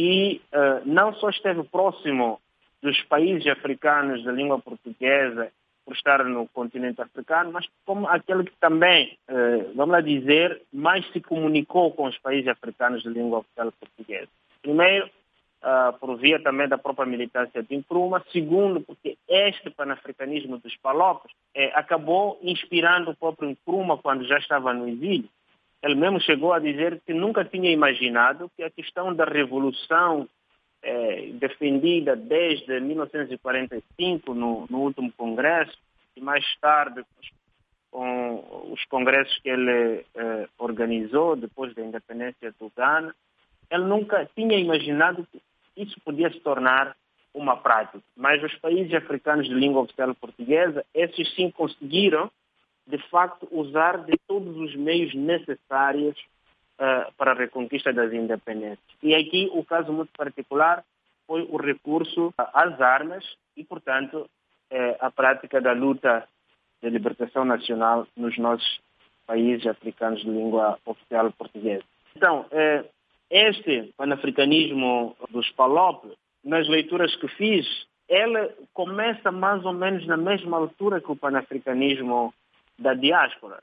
e 0.02 0.40
uh, 0.54 0.82
não 0.86 1.14
só 1.16 1.30
esteve 1.30 1.62
próximo 1.64 2.40
dos 2.82 2.98
países 3.04 3.46
africanos 3.48 4.24
da 4.24 4.32
língua 4.32 4.58
portuguesa 4.58 5.52
por 5.84 5.94
estar 5.94 6.24
no 6.24 6.48
continente 6.48 7.02
africano, 7.02 7.52
mas 7.52 7.68
como 7.86 8.08
aquele 8.08 8.46
que 8.46 8.56
também, 8.62 9.18
uh, 9.28 9.74
vamos 9.76 9.92
lá 9.92 10.00
dizer, 10.00 10.62
mais 10.72 11.06
se 11.12 11.20
comunicou 11.20 11.92
com 11.92 12.06
os 12.06 12.18
países 12.20 12.48
africanos 12.48 13.04
de 13.04 13.10
língua 13.10 13.40
oficial 13.40 13.74
portuguesa. 13.74 14.30
Primeiro, 14.62 15.10
uh, 15.64 15.92
por 16.00 16.16
via 16.16 16.42
também 16.42 16.70
da 16.70 16.78
própria 16.78 17.06
militância 17.06 17.62
de 17.62 17.76
Nkrumah. 17.76 18.24
Segundo, 18.32 18.80
porque 18.80 19.18
este 19.28 19.70
panafricanismo 19.70 20.60
dos 20.60 20.78
palopes 20.78 21.30
eh, 21.54 21.74
acabou 21.76 22.40
inspirando 22.42 23.12
o 23.12 23.16
próprio 23.18 23.50
Nkrumah 23.50 23.98
quando 23.98 24.26
já 24.26 24.38
estava 24.38 24.74
no 24.74 24.88
exílio. 24.88 25.30
Ele 25.82 25.96
mesmo 25.96 26.20
chegou 26.20 26.54
a 26.54 26.60
dizer 26.60 27.02
que 27.06 27.14
nunca 27.14 27.46
tinha 27.46 27.72
imaginado 27.72 28.52
que 28.56 28.64
a 28.64 28.70
questão 28.70 29.14
da 29.14 29.24
revolução 29.24 30.28
eh, 30.84 31.32
defendida 31.34 32.16
desde 32.16 32.80
1945 32.80 34.34
no, 34.34 34.66
no, 34.70 34.80
último 34.80 35.12
congresso 35.14 35.78
e 36.16 36.22
mais 36.22 36.46
tarde 36.60 37.04
com 37.92 38.72
os 38.72 38.84
congressos 38.86 39.38
que 39.40 39.50
ele 39.50 40.06
eh, 40.16 40.48
organizou 40.58 41.36
depois 41.36 41.74
da 41.74 41.82
independência 41.82 42.54
do 42.60 42.72
Ghana, 42.76 43.16
ele 43.70 43.84
nunca 43.84 44.30
tinha 44.36 44.58
imaginado 44.58 45.28
que 45.32 45.42
isso 45.76 46.00
podia 46.02 46.30
se 46.32 46.40
tornar 46.40 46.96
uma 47.34 47.58
prática. 47.58 48.02
Mas 48.16 48.44
os 48.44 48.54
países 48.56 48.94
africanos 48.94 49.48
de 49.48 49.54
língua 49.54 49.82
oficial 49.82 50.14
portuguesa, 50.16 50.86
esses 50.94 51.34
sim 51.36 51.52
conseguiram, 51.52 52.32
de 52.90 52.98
facto, 53.10 53.48
usar 53.52 54.04
de 54.04 54.18
todos 54.28 54.58
os 54.58 54.76
meios 54.76 55.14
necessários 55.14 56.18
uh, 56.80 57.14
para 57.16 57.32
a 57.32 57.36
reconquista 57.36 57.94
das 57.94 58.12
independências. 58.12 58.80
E 59.04 59.14
aqui 59.14 59.48
o 59.54 59.64
caso 59.64 59.94
muito 59.94 60.12
particular 60.18 60.84
foi 61.28 61.48
o 61.50 61.58
recurso 61.58 62.34
às 62.38 62.82
armas 62.82 63.24
e, 63.56 63.64
portanto, 63.64 64.28
eh, 64.72 64.98
a 65.00 65.12
prática 65.12 65.62
da 65.62 65.74
luta 65.74 66.28
de 66.82 66.90
libertação 66.90 67.46
nacional 67.46 68.08
nos 68.18 68.36
nossos 68.40 68.80
países 69.28 69.68
africanos 69.68 70.22
de 70.22 70.30
língua 70.30 70.80
oficial 70.84 71.32
portuguesa. 71.34 71.84
Então, 72.16 72.48
eh, 72.50 72.84
este 73.30 73.94
panafricanismo 73.96 75.16
dos 75.30 75.48
PALOP, 75.52 76.06
nas 76.44 76.68
leituras 76.68 77.16
que 77.18 77.28
fiz, 77.28 77.68
ele 78.08 78.50
começa 78.74 79.32
mais 79.32 79.64
ou 79.64 79.74
menos 79.74 80.08
na 80.08 80.18
mesma 80.18 80.58
altura 80.58 81.00
que 81.00 81.12
o 81.12 81.16
panafricanismo 81.16 82.34
da 82.80 82.94
diáspora, 82.94 83.62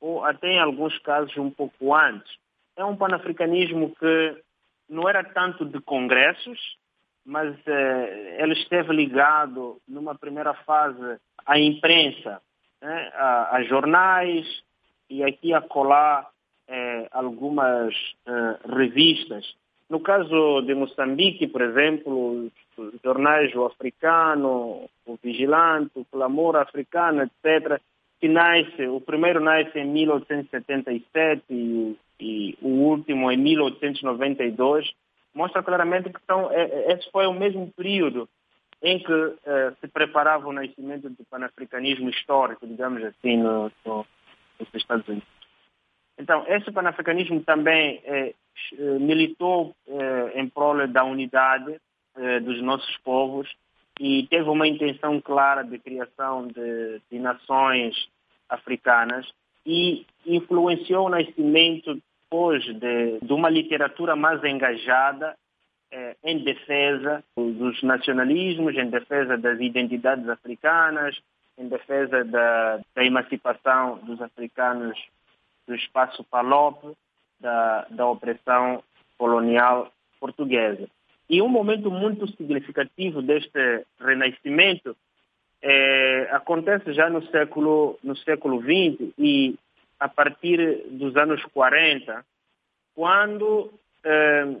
ou 0.00 0.24
até 0.24 0.52
em 0.52 0.60
alguns 0.60 0.98
casos 0.98 1.36
um 1.36 1.50
pouco 1.50 1.94
antes. 1.94 2.32
É 2.76 2.84
um 2.84 2.96
panafricanismo 2.96 3.94
que 3.94 4.42
não 4.88 5.08
era 5.08 5.22
tanto 5.22 5.64
de 5.64 5.80
congressos, 5.80 6.58
mas 7.24 7.56
eh, 7.66 8.36
ele 8.38 8.52
esteve 8.54 8.92
ligado, 8.92 9.80
numa 9.88 10.14
primeira 10.14 10.52
fase, 10.52 11.18
à 11.46 11.58
imprensa, 11.58 12.40
né, 12.82 13.12
a, 13.14 13.56
a, 13.56 13.62
jornais 13.62 14.46
e 15.08 15.22
aqui 15.24 15.54
a 15.54 15.62
colar 15.62 16.28
eh, 16.68 17.08
algumas 17.12 17.94
eh, 18.26 18.58
revistas. 18.68 19.54
No 19.88 20.00
caso 20.00 20.62
de 20.62 20.74
Moçambique, 20.74 21.46
por 21.46 21.62
exemplo, 21.62 22.50
os 22.76 23.00
jornais 23.02 23.54
O 23.54 23.64
Africano, 23.64 24.88
O 25.06 25.18
Vigilante, 25.22 25.92
O 25.94 26.04
Clamor 26.04 26.56
Africano, 26.56 27.22
etc., 27.22 27.80
que 28.24 28.28
nasce, 28.28 28.86
o 28.86 29.02
primeiro 29.02 29.38
nasce 29.38 29.78
em 29.78 29.84
1877 29.84 31.42
e, 31.50 31.94
e 32.18 32.58
o 32.62 32.68
último 32.68 33.30
em 33.30 33.36
1892, 33.36 34.90
mostra 35.34 35.62
claramente 35.62 36.08
que 36.08 36.20
são, 36.26 36.50
é, 36.50 36.62
é, 36.62 36.92
esse 36.94 37.10
foi 37.10 37.26
o 37.26 37.34
mesmo 37.34 37.70
período 37.76 38.26
em 38.82 38.98
que 38.98 39.12
eh, 39.44 39.72
se 39.78 39.88
preparava 39.88 40.48
o 40.48 40.54
nascimento 40.54 41.10
do 41.10 41.22
panafricanismo 41.24 42.08
histórico, 42.08 42.66
digamos 42.66 43.04
assim, 43.04 43.36
no, 43.36 43.70
no, 43.84 44.06
nos 44.58 44.68
Estados 44.74 45.06
Unidos. 45.06 45.28
Então, 46.18 46.46
esse 46.48 46.72
panafricanismo 46.72 47.42
também 47.42 48.00
eh, 48.06 48.34
militou 49.00 49.76
eh, 49.86 50.32
em 50.36 50.48
prol 50.48 50.88
da 50.88 51.04
unidade 51.04 51.78
dos 52.42 52.62
nossos 52.62 52.96
povos 52.98 53.52
e 54.00 54.26
teve 54.28 54.48
uma 54.48 54.66
intenção 54.66 55.20
clara 55.20 55.62
de 55.62 55.78
criação 55.78 56.46
de, 56.48 57.00
de 57.10 57.18
nações 57.18 58.08
africanas 58.48 59.26
e 59.64 60.04
influenciou 60.26 61.06
o 61.06 61.10
nascimento 61.10 62.00
depois 62.24 62.64
de, 62.64 63.20
de 63.20 63.32
uma 63.32 63.48
literatura 63.48 64.16
mais 64.16 64.42
engajada 64.42 65.36
eh, 65.90 66.16
em 66.24 66.42
defesa 66.42 67.22
dos 67.36 67.80
nacionalismos, 67.82 68.76
em 68.76 68.90
defesa 68.90 69.38
das 69.38 69.60
identidades 69.60 70.28
africanas, 70.28 71.16
em 71.56 71.68
defesa 71.68 72.24
da, 72.24 72.80
da 72.94 73.04
emancipação 73.04 73.98
dos 73.98 74.20
africanos 74.20 74.98
do 75.66 75.74
espaço 75.74 76.24
PALOP, 76.24 76.96
da, 77.38 77.86
da 77.90 78.06
opressão 78.06 78.82
colonial 79.16 79.92
portuguesa. 80.18 80.88
E 81.28 81.40
um 81.40 81.48
momento 81.48 81.90
muito 81.90 82.28
significativo 82.36 83.22
deste 83.22 83.86
renascimento 83.98 84.96
eh, 85.62 86.28
acontece 86.30 86.92
já 86.92 87.08
no 87.08 87.26
século 87.28 87.98
no 88.02 88.14
século 88.16 88.60
XX 88.60 89.12
e 89.18 89.54
a 89.98 90.08
partir 90.08 90.82
dos 90.90 91.16
anos 91.16 91.42
40, 91.46 92.24
quando 92.94 93.72
eh, 94.04 94.56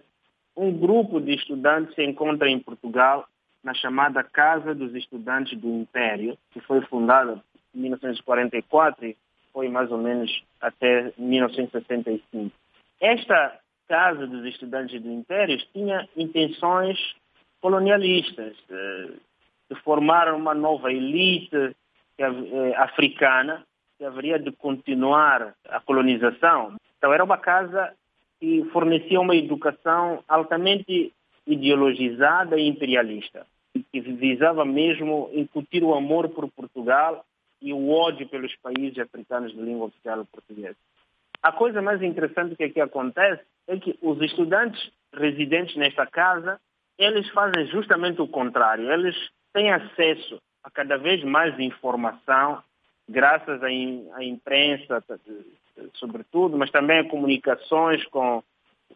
um 0.56 0.72
grupo 0.72 1.20
de 1.20 1.34
estudantes 1.34 1.94
se 1.94 2.02
encontra 2.02 2.48
em 2.48 2.58
Portugal 2.58 3.28
na 3.62 3.74
chamada 3.74 4.22
Casa 4.22 4.74
dos 4.74 4.94
Estudantes 4.94 5.58
do 5.58 5.68
Império, 5.68 6.38
que 6.52 6.60
foi 6.60 6.80
fundada 6.82 7.42
em 7.74 7.80
1944 7.80 9.06
e 9.06 9.16
foi 9.52 9.68
mais 9.68 9.90
ou 9.90 9.98
menos 9.98 10.42
até 10.60 11.12
1965. 11.18 12.50
Esta 13.00 13.58
Casa 13.88 14.26
dos 14.26 14.44
Estudantes 14.46 15.00
do 15.00 15.10
Império 15.10 15.58
tinha 15.72 16.08
intenções 16.16 16.98
colonialistas, 17.60 18.54
de, 18.68 19.12
de 19.70 19.80
formar 19.82 20.32
uma 20.34 20.54
nova 20.54 20.92
elite 20.92 21.74
eh, 22.18 22.74
africana 22.76 23.64
que 23.98 24.04
haveria 24.04 24.38
de 24.38 24.52
continuar 24.52 25.54
a 25.68 25.80
colonização. 25.80 26.76
Então 26.98 27.12
era 27.12 27.24
uma 27.24 27.38
casa 27.38 27.94
que 28.40 28.64
fornecia 28.72 29.20
uma 29.20 29.36
educação 29.36 30.22
altamente 30.28 31.12
ideologizada 31.46 32.58
e 32.58 32.66
imperialista, 32.66 33.46
que 33.92 34.00
visava 34.00 34.64
mesmo 34.64 35.30
incutir 35.32 35.82
o 35.82 35.94
amor 35.94 36.28
por 36.30 36.50
Portugal 36.50 37.24
e 37.60 37.72
o 37.72 37.90
ódio 37.90 38.28
pelos 38.28 38.54
países 38.56 38.98
africanos 38.98 39.52
de 39.52 39.60
língua 39.60 39.86
oficial 39.86 40.24
portuguesa. 40.26 40.76
A 41.44 41.52
coisa 41.52 41.82
mais 41.82 42.00
interessante 42.00 42.56
que 42.56 42.64
aqui 42.64 42.80
acontece 42.80 43.42
é 43.68 43.76
que 43.76 43.98
os 44.00 44.18
estudantes 44.22 44.90
residentes 45.12 45.76
nesta 45.76 46.06
casa, 46.06 46.58
eles 46.98 47.28
fazem 47.32 47.66
justamente 47.66 48.18
o 48.22 48.26
contrário. 48.26 48.90
Eles 48.90 49.14
têm 49.52 49.70
acesso 49.70 50.40
a 50.62 50.70
cada 50.70 50.96
vez 50.96 51.22
mais 51.22 51.60
informação, 51.60 52.62
graças 53.06 53.62
à, 53.62 53.66
à 53.66 54.24
imprensa, 54.24 55.04
sobretudo, 55.92 56.56
mas 56.56 56.70
também 56.70 57.00
a 57.00 57.08
comunicações 57.10 58.02
com 58.06 58.42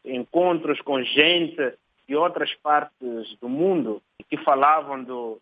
encontros 0.02 0.80
com 0.80 1.02
gente 1.02 1.74
de 2.08 2.16
outras 2.16 2.54
partes 2.62 3.37
do 3.42 3.48
mundo 3.50 4.00
que 4.30 4.38
falavam 4.38 5.04
do, 5.04 5.38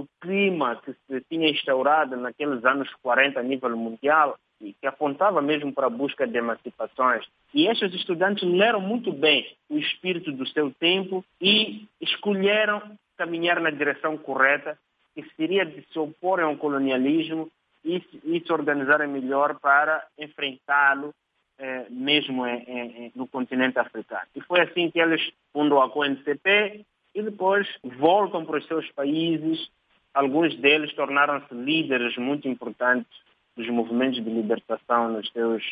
do 0.00 0.08
clima 0.20 0.80
que 0.84 0.92
se 0.92 1.20
tinha 1.28 1.50
instaurado 1.50 2.16
naqueles 2.16 2.64
anos 2.64 2.88
40 3.02 3.38
a 3.38 3.42
nível 3.42 3.76
mundial 3.76 4.38
e 4.60 4.74
que 4.74 4.86
apontava 4.86 5.40
mesmo 5.40 5.72
para 5.72 5.86
a 5.86 5.90
busca 5.90 6.26
de 6.26 6.38
emancipações. 6.38 7.26
E 7.54 7.66
estes 7.66 7.92
estudantes 7.94 8.46
leram 8.48 8.80
muito 8.80 9.12
bem 9.12 9.46
o 9.68 9.78
espírito 9.78 10.32
do 10.32 10.46
seu 10.48 10.70
tempo 10.72 11.24
e 11.40 11.86
escolheram 12.00 12.82
caminhar 13.16 13.60
na 13.60 13.70
direção 13.70 14.16
correta, 14.16 14.78
que 15.14 15.24
seria 15.36 15.64
de 15.64 15.84
se 15.92 15.98
opor 15.98 16.40
ao 16.40 16.56
colonialismo 16.56 17.50
e, 17.84 18.02
e 18.24 18.40
se 18.40 18.52
organizarem 18.52 19.08
melhor 19.08 19.58
para 19.58 20.06
enfrentá-lo 20.18 21.14
eh, 21.58 21.86
mesmo 21.90 22.46
em, 22.46 22.62
em, 22.68 23.12
no 23.14 23.26
continente 23.26 23.78
africano. 23.78 24.26
E 24.34 24.40
foi 24.42 24.60
assim 24.60 24.90
que 24.90 24.98
eles 24.98 25.20
fundam 25.52 25.80
a 25.82 25.90
CONCP 25.90 26.84
e 27.14 27.22
depois 27.22 27.68
voltam 27.82 28.44
para 28.44 28.58
os 28.58 28.66
seus 28.66 28.90
países. 28.92 29.68
Alguns 30.12 30.56
deles 30.56 30.92
tornaram-se 30.94 31.54
líderes 31.54 32.16
muito 32.16 32.48
importantes 32.48 33.10
dos 33.56 33.68
movimentos 33.68 34.22
de 34.22 34.30
libertação 34.30 35.10
nos 35.10 35.30
seus, 35.30 35.62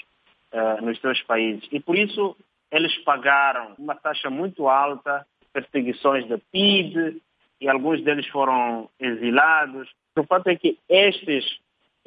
uh, 0.52 0.84
nos 0.84 1.00
seus 1.00 1.20
países. 1.22 1.68
E 1.72 1.80
por 1.80 1.96
isso 1.96 2.36
eles 2.70 2.96
pagaram 2.98 3.74
uma 3.78 3.94
taxa 3.94 4.30
muito 4.30 4.68
alta, 4.68 5.26
perseguições 5.52 6.28
da 6.28 6.38
PIDE, 6.52 7.20
e 7.60 7.68
alguns 7.68 8.02
deles 8.04 8.26
foram 8.28 8.88
exilados. 9.00 9.90
O 10.16 10.24
fato 10.24 10.48
é 10.48 10.56
que 10.56 10.78
estes 10.88 11.58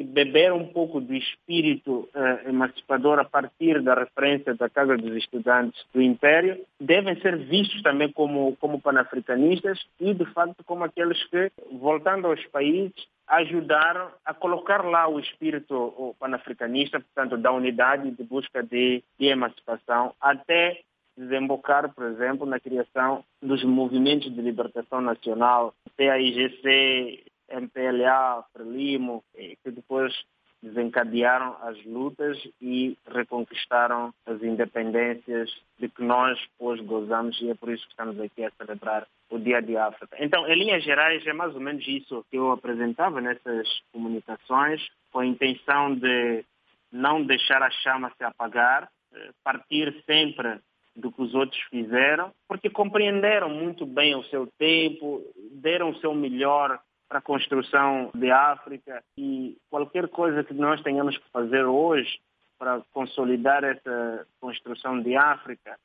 beber 0.03 0.53
um 0.53 0.67
pouco 0.67 0.99
do 0.99 1.13
espírito 1.13 2.09
uh, 2.15 2.49
emancipador 2.49 3.19
a 3.19 3.25
partir 3.25 3.81
da 3.81 3.95
referência 3.95 4.53
da 4.55 4.69
Casa 4.69 4.97
dos 4.97 5.15
Estudantes 5.15 5.83
do 5.93 6.01
Império, 6.01 6.59
devem 6.79 7.19
ser 7.21 7.37
vistos 7.37 7.81
também 7.81 8.11
como, 8.11 8.55
como 8.57 8.81
panafricanistas 8.81 9.79
e, 9.99 10.13
de 10.13 10.25
facto, 10.33 10.63
como 10.65 10.83
aqueles 10.83 11.23
que, 11.25 11.51
voltando 11.71 12.27
aos 12.27 12.43
países, 12.47 12.93
ajudaram 13.27 14.09
a 14.25 14.33
colocar 14.33 14.83
lá 14.83 15.07
o 15.07 15.19
espírito 15.19 16.15
panafricanista, 16.19 16.99
portanto, 16.99 17.37
da 17.37 17.51
unidade 17.51 18.11
de 18.11 18.23
busca 18.23 18.61
de, 18.61 19.03
de 19.17 19.27
emancipação, 19.27 20.13
até 20.19 20.81
desembocar, 21.17 21.93
por 21.93 22.05
exemplo, 22.05 22.45
na 22.45 22.59
criação 22.59 23.23
dos 23.41 23.63
movimentos 23.63 24.33
de 24.33 24.41
libertação 24.41 25.01
nacional, 25.01 25.73
PAIGC, 25.97 27.30
MPLA, 27.51 28.43
Frelimo, 28.53 29.23
que 29.33 29.71
depois 29.71 30.13
desencadearam 30.61 31.57
as 31.61 31.83
lutas 31.85 32.37
e 32.61 32.95
reconquistaram 33.07 34.13
as 34.25 34.41
independências 34.43 35.49
de 35.79 35.89
que 35.89 36.03
nós 36.03 36.39
hoje 36.59 36.83
gozamos 36.83 37.39
e 37.41 37.49
é 37.49 37.55
por 37.55 37.71
isso 37.71 37.83
que 37.85 37.91
estamos 37.91 38.19
aqui 38.19 38.43
a 38.43 38.51
celebrar 38.51 39.07
o 39.29 39.39
Dia 39.39 39.61
de 39.61 39.75
África. 39.75 40.15
Então, 40.19 40.47
em 40.47 40.55
linhas 40.55 40.83
gerais, 40.83 41.25
é 41.25 41.33
mais 41.33 41.55
ou 41.55 41.61
menos 41.61 41.87
isso 41.87 42.23
que 42.29 42.37
eu 42.37 42.51
apresentava 42.51 43.19
nessas 43.19 43.67
comunicações, 43.91 44.81
com 45.11 45.19
a 45.19 45.25
intenção 45.25 45.95
de 45.95 46.45
não 46.91 47.23
deixar 47.23 47.63
a 47.63 47.71
chama 47.71 48.11
se 48.15 48.23
apagar, 48.23 48.89
eh, 49.13 49.29
partir 49.43 50.03
sempre 50.05 50.59
do 50.95 51.11
que 51.11 51.21
os 51.21 51.33
outros 51.33 51.59
fizeram, 51.69 52.31
porque 52.47 52.69
compreenderam 52.69 53.49
muito 53.49 53.85
bem 53.85 54.13
o 54.13 54.23
seu 54.25 54.45
tempo, 54.59 55.23
deram 55.53 55.89
o 55.89 55.95
seu 55.99 56.13
melhor 56.13 56.79
para 57.11 57.19
a 57.19 57.21
construção 57.21 58.09
de 58.15 58.31
África 58.31 59.03
e 59.17 59.57
qualquer 59.69 60.07
coisa 60.07 60.45
que 60.45 60.53
nós 60.53 60.81
tenhamos 60.81 61.17
que 61.17 61.29
fazer 61.29 61.65
hoje 61.65 62.21
para 62.57 62.81
consolidar 62.93 63.65
essa 63.65 64.25
construção 64.39 65.01
de 65.01 65.17
África 65.17 65.77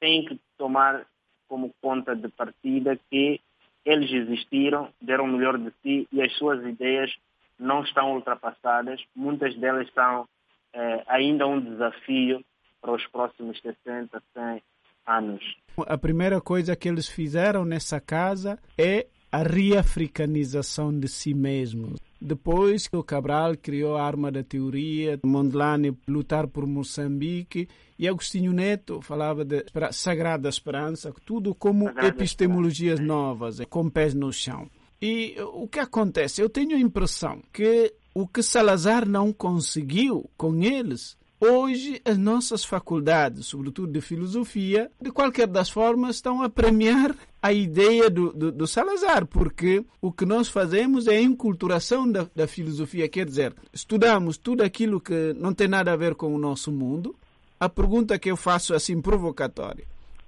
tem 0.00 0.24
que 0.24 0.40
tomar 0.58 1.06
como 1.46 1.72
ponta 1.80 2.16
de 2.16 2.26
partida 2.30 2.98
que 3.08 3.40
eles 3.84 4.10
existiram, 4.10 4.88
deram 5.00 5.26
o 5.26 5.28
melhor 5.28 5.56
de 5.56 5.72
si 5.82 6.08
e 6.10 6.20
as 6.20 6.32
suas 6.36 6.60
ideias 6.66 7.14
não 7.56 7.84
estão 7.84 8.14
ultrapassadas, 8.14 9.00
muitas 9.14 9.56
delas 9.56 9.88
são 9.94 10.26
é, 10.72 11.04
ainda 11.06 11.46
um 11.46 11.60
desafio 11.60 12.44
para 12.80 12.90
os 12.90 13.06
próximos 13.06 13.60
60, 13.60 14.20
100 14.34 14.62
anos. 15.06 15.56
A 15.86 15.96
primeira 15.96 16.40
coisa 16.40 16.74
que 16.74 16.88
eles 16.88 17.08
fizeram 17.08 17.64
nessa 17.64 18.00
casa 18.00 18.58
é 18.76 19.06
a 19.32 19.42
reafricanização 19.42 20.96
de 20.96 21.08
si 21.08 21.32
mesmos. 21.32 21.98
Depois 22.20 22.86
que 22.86 22.96
o 22.96 23.02
Cabral 23.02 23.56
criou 23.56 23.96
a 23.96 24.04
arma 24.04 24.30
da 24.30 24.44
teoria, 24.44 25.18
Mondlane 25.24 25.96
lutar 26.06 26.46
por 26.46 26.66
Moçambique 26.66 27.66
e 27.98 28.06
Agostinho 28.06 28.52
Neto 28.52 29.00
falava 29.00 29.44
de 29.44 29.64
Sagrada 29.90 30.48
Esperança, 30.48 31.12
tudo 31.24 31.54
como 31.54 31.86
Sagrada 31.86 32.08
epistemologias 32.08 33.00
esperança. 33.00 33.22
novas, 33.22 33.60
com 33.70 33.88
pés 33.88 34.14
no 34.14 34.32
chão. 34.32 34.70
E 35.00 35.34
o 35.54 35.66
que 35.66 35.80
acontece? 35.80 36.40
Eu 36.40 36.48
tenho 36.48 36.76
a 36.76 36.80
impressão 36.80 37.40
que 37.52 37.92
o 38.14 38.28
que 38.28 38.42
Salazar 38.42 39.08
não 39.08 39.32
conseguiu 39.32 40.30
com 40.36 40.62
eles 40.62 41.16
Hoje, 41.44 42.00
as 42.04 42.16
nossas 42.16 42.64
faculdades, 42.64 43.46
sobretudo 43.46 43.92
de 43.92 44.00
filosofia, 44.00 44.88
de 45.00 45.10
qualquer 45.10 45.48
das 45.48 45.68
formas, 45.68 46.14
estão 46.14 46.40
a 46.40 46.48
premiar 46.48 47.16
a 47.42 47.52
ideia 47.52 48.08
do, 48.08 48.32
do, 48.32 48.52
do 48.52 48.64
Salazar, 48.64 49.26
porque 49.26 49.84
o 50.00 50.12
que 50.12 50.24
nós 50.24 50.46
fazemos 50.46 51.08
é 51.08 51.16
a 51.16 51.20
enculturação 51.20 52.08
da, 52.08 52.28
da 52.32 52.46
filosofia, 52.46 53.08
quer 53.08 53.26
dizer, 53.26 53.52
estudamos 53.72 54.36
tudo 54.36 54.62
aquilo 54.62 55.00
que 55.00 55.34
não 55.36 55.52
tem 55.52 55.66
nada 55.66 55.92
a 55.92 55.96
ver 55.96 56.14
com 56.14 56.32
o 56.32 56.38
nosso 56.38 56.70
mundo. 56.70 57.12
A 57.58 57.68
pergunta 57.68 58.20
que 58.20 58.30
eu 58.30 58.36
faço 58.36 58.72
assim 58.72 59.00
provocatória: 59.00 59.84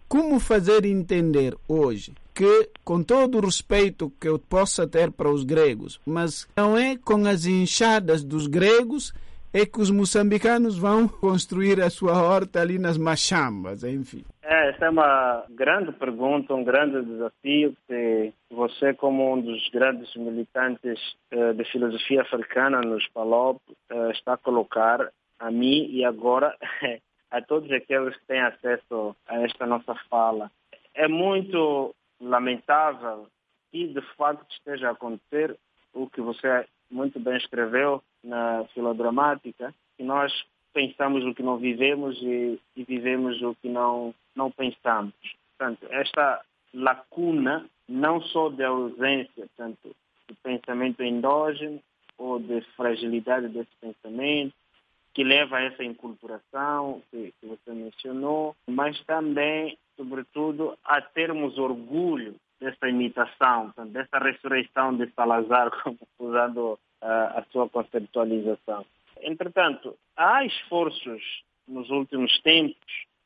como 0.08 0.40
fazer 0.40 0.84
entender 0.84 1.56
hoje 1.68 2.12
que, 2.34 2.70
com 2.82 3.04
todo 3.04 3.38
o 3.38 3.46
respeito 3.46 4.12
que 4.20 4.26
eu 4.26 4.36
possa 4.36 4.84
ter 4.84 5.12
para 5.12 5.30
os 5.30 5.44
gregos, 5.44 6.00
mas 6.04 6.48
não 6.56 6.76
é 6.76 6.96
com 6.96 7.24
as 7.24 7.46
enxadas 7.46 8.24
dos 8.24 8.48
gregos 8.48 9.14
é 9.54 9.64
que 9.64 9.80
os 9.80 9.88
moçambicanos 9.88 10.76
vão 10.76 11.06
construir 11.22 11.80
a 11.80 11.88
sua 11.88 12.20
horta 12.20 12.60
ali 12.60 12.76
nas 12.76 12.98
Machambas, 12.98 13.84
enfim? 13.84 14.24
É, 14.42 14.70
essa 14.70 14.86
é 14.86 14.90
uma 14.90 15.44
grande 15.48 15.92
pergunta, 15.92 16.52
um 16.52 16.64
grande 16.64 17.02
desafio 17.04 17.76
que 17.86 18.32
você, 18.50 18.92
como 18.94 19.32
um 19.32 19.40
dos 19.40 19.70
grandes 19.70 20.12
militantes 20.16 20.98
eh, 21.30 21.52
de 21.52 21.64
filosofia 21.70 22.22
africana 22.22 22.80
nos 22.80 23.06
PALOP, 23.08 23.60
eh, 23.90 24.10
está 24.10 24.34
a 24.34 24.36
colocar 24.36 25.08
a 25.38 25.50
mim 25.50 25.86
e 25.88 26.04
agora 26.04 26.54
a 27.30 27.40
todos 27.40 27.70
aqueles 27.70 28.16
que 28.16 28.26
têm 28.26 28.40
acesso 28.40 29.16
a 29.28 29.40
esta 29.42 29.66
nossa 29.66 29.94
fala. 30.10 30.50
É 30.94 31.06
muito 31.06 31.94
lamentável 32.20 33.28
que 33.70 33.86
de 33.86 34.00
facto 34.16 34.46
esteja 34.50 34.88
a 34.88 34.92
acontecer 34.92 35.56
o 35.92 36.08
que 36.08 36.20
você 36.20 36.66
muito 36.90 37.18
bem 37.18 37.36
escreveu 37.36 38.02
na 38.24 38.64
filodramática, 38.74 39.74
que 39.96 40.02
nós 40.02 40.32
pensamos 40.72 41.24
o 41.24 41.34
que 41.34 41.42
não 41.42 41.56
vivemos 41.56 42.20
e, 42.20 42.58
e 42.76 42.84
vivemos 42.84 43.40
o 43.42 43.54
que 43.54 43.68
não, 43.68 44.14
não 44.34 44.50
pensamos. 44.50 45.14
Portanto, 45.56 45.86
esta 45.90 46.42
lacuna, 46.72 47.64
não 47.88 48.20
só 48.20 48.48
de 48.48 48.64
ausência 48.64 49.46
tanto 49.56 49.94
de 50.28 50.34
pensamento 50.42 51.02
endógeno 51.02 51.80
ou 52.18 52.38
de 52.38 52.60
fragilidade 52.76 53.48
desse 53.48 53.70
pensamento, 53.80 54.54
que 55.12 55.22
leva 55.22 55.58
a 55.58 55.62
essa 55.62 55.84
inculturação 55.84 57.00
que, 57.10 57.32
que 57.40 57.46
você 57.46 57.70
mencionou, 57.70 58.56
mas 58.66 59.00
também, 59.04 59.78
sobretudo, 59.96 60.76
a 60.84 61.00
termos 61.00 61.56
orgulho 61.56 62.34
dessa 62.60 62.88
imitação, 62.88 63.72
dessa 63.88 64.18
ressurreição 64.18 64.96
de 64.96 65.08
Salazar, 65.12 65.70
usando 66.18 66.78
a, 67.04 67.44
sua 67.52 67.68
conceptualização. 67.68 68.84
Entretanto, 69.20 69.96
há 70.16 70.44
esforços 70.44 71.22
nos 71.68 71.90
últimos 71.90 72.40
tempos 72.40 72.76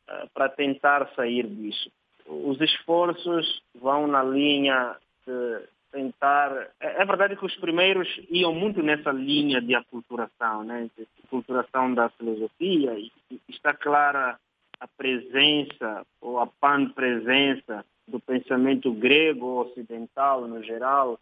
uh, 0.08 0.28
para 0.34 0.48
tentar 0.48 1.08
sair 1.14 1.46
disso. 1.46 1.90
Os 2.26 2.60
esforços 2.60 3.62
vão 3.74 4.06
na 4.06 4.22
linha 4.22 4.96
de 5.26 5.62
tentar. 5.90 6.52
É, 6.80 7.02
é, 7.02 7.04
verdade 7.04 7.36
que 7.36 7.46
os 7.46 7.56
primeiros 7.56 8.08
iam 8.30 8.52
muito 8.52 8.82
nessa 8.82 9.10
linha 9.10 9.60
de 9.60 9.74
aculturação, 9.74 10.64
né? 10.64 10.90
de 10.96 11.06
aculturação 11.24 11.94
da 11.94 12.08
filosofia, 12.10 12.98
e 12.98 13.10
está 13.48 13.72
clara 13.72 14.38
a 14.80 14.86
presença 14.86 16.06
ou 16.20 16.38
a 16.38 16.46
pan-presença 16.46 17.84
do 18.06 18.20
pensamento 18.20 18.92
grego 18.92 19.62
ocidental 19.62 20.46
no 20.46 20.62
geral 20.62 21.18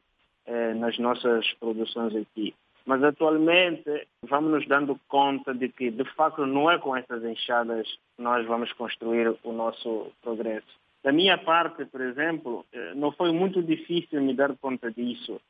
eh, 0.46 0.74
nas 0.74 0.98
nossas 0.98 1.52
produções 1.54 2.14
aqui. 2.14 2.54
Mas 2.84 3.02
atualmente 3.02 4.06
vamos 4.22 4.52
nos 4.52 4.68
dando 4.68 4.98
conta 5.08 5.52
de 5.52 5.68
que, 5.68 5.90
de 5.90 6.04
facto, 6.14 6.46
não 6.46 6.70
é 6.70 6.78
com 6.78 6.96
essas 6.96 7.24
enxadas 7.24 7.86
que 8.16 8.22
nós 8.22 8.46
vamos 8.46 8.72
construir 8.74 9.34
o 9.42 9.52
nosso 9.52 10.12
progresso. 10.22 10.68
Da 11.02 11.12
minha 11.12 11.36
parte, 11.36 11.84
por 11.84 12.00
exemplo, 12.00 12.64
eh, 12.72 12.92
não 12.94 13.12
foi 13.12 13.32
muito 13.32 13.62
difícil 13.62 14.22
me 14.22 14.34
dar 14.34 14.56
conta 14.56 14.90
disso. 14.90 15.40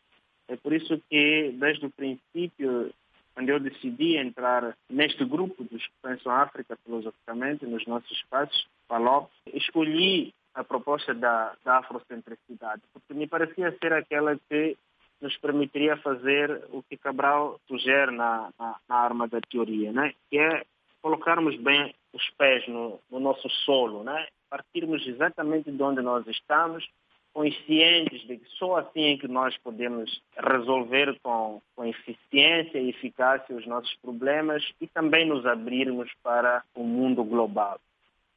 É 0.48 0.56
por 0.56 0.72
isso 0.72 1.00
que, 1.10 1.54
desde 1.58 1.86
o 1.86 1.90
princípio, 1.90 2.92
quando 3.34 3.50
eu 3.50 3.60
decidi 3.60 4.16
entrar 4.16 4.74
neste 4.88 5.24
grupo 5.24 5.62
dos 5.64 5.82
que 5.82 5.92
pensam 6.02 6.32
África 6.32 6.76
filosoficamente, 6.84 7.66
nos 7.66 7.86
nossos 7.86 8.10
espaços, 8.12 8.66
PALOP, 8.88 9.28
escolhi 9.52 10.32
a 10.54 10.64
proposta 10.64 11.12
da, 11.12 11.54
da 11.62 11.78
afrocentricidade, 11.78 12.80
porque 12.92 13.12
me 13.12 13.26
parecia 13.26 13.76
ser 13.78 13.92
aquela 13.92 14.38
que 14.48 14.76
nos 15.20 15.36
permitiria 15.38 15.96
fazer 15.96 16.64
o 16.70 16.82
que 16.82 16.96
Cabral 16.96 17.60
sugere 17.66 18.10
na, 18.12 18.50
na, 18.58 18.76
na 18.88 18.96
arma 18.96 19.26
da 19.26 19.40
teoria, 19.40 19.92
né? 19.92 20.14
que 20.30 20.38
é 20.38 20.64
colocarmos 21.00 21.56
bem 21.56 21.94
os 22.12 22.28
pés 22.30 22.66
no, 22.68 23.00
no 23.10 23.20
nosso 23.20 23.48
solo, 23.64 24.02
né? 24.02 24.26
partirmos 24.48 25.06
exatamente 25.06 25.70
de 25.70 25.82
onde 25.82 26.02
nós 26.02 26.26
estamos, 26.26 26.86
conscientes 27.32 28.26
de 28.26 28.38
que 28.38 28.46
só 28.58 28.76
assim 28.76 29.12
é 29.12 29.18
que 29.18 29.28
nós 29.28 29.54
podemos 29.58 30.22
resolver 30.38 31.18
com, 31.22 31.60
com 31.74 31.84
eficiência 31.84 32.78
e 32.78 32.88
eficácia 32.88 33.54
os 33.54 33.66
nossos 33.66 33.94
problemas 33.96 34.64
e 34.80 34.86
também 34.86 35.26
nos 35.26 35.44
abrirmos 35.44 36.10
para 36.22 36.64
o 36.74 36.82
mundo 36.82 37.22
global. 37.22 37.78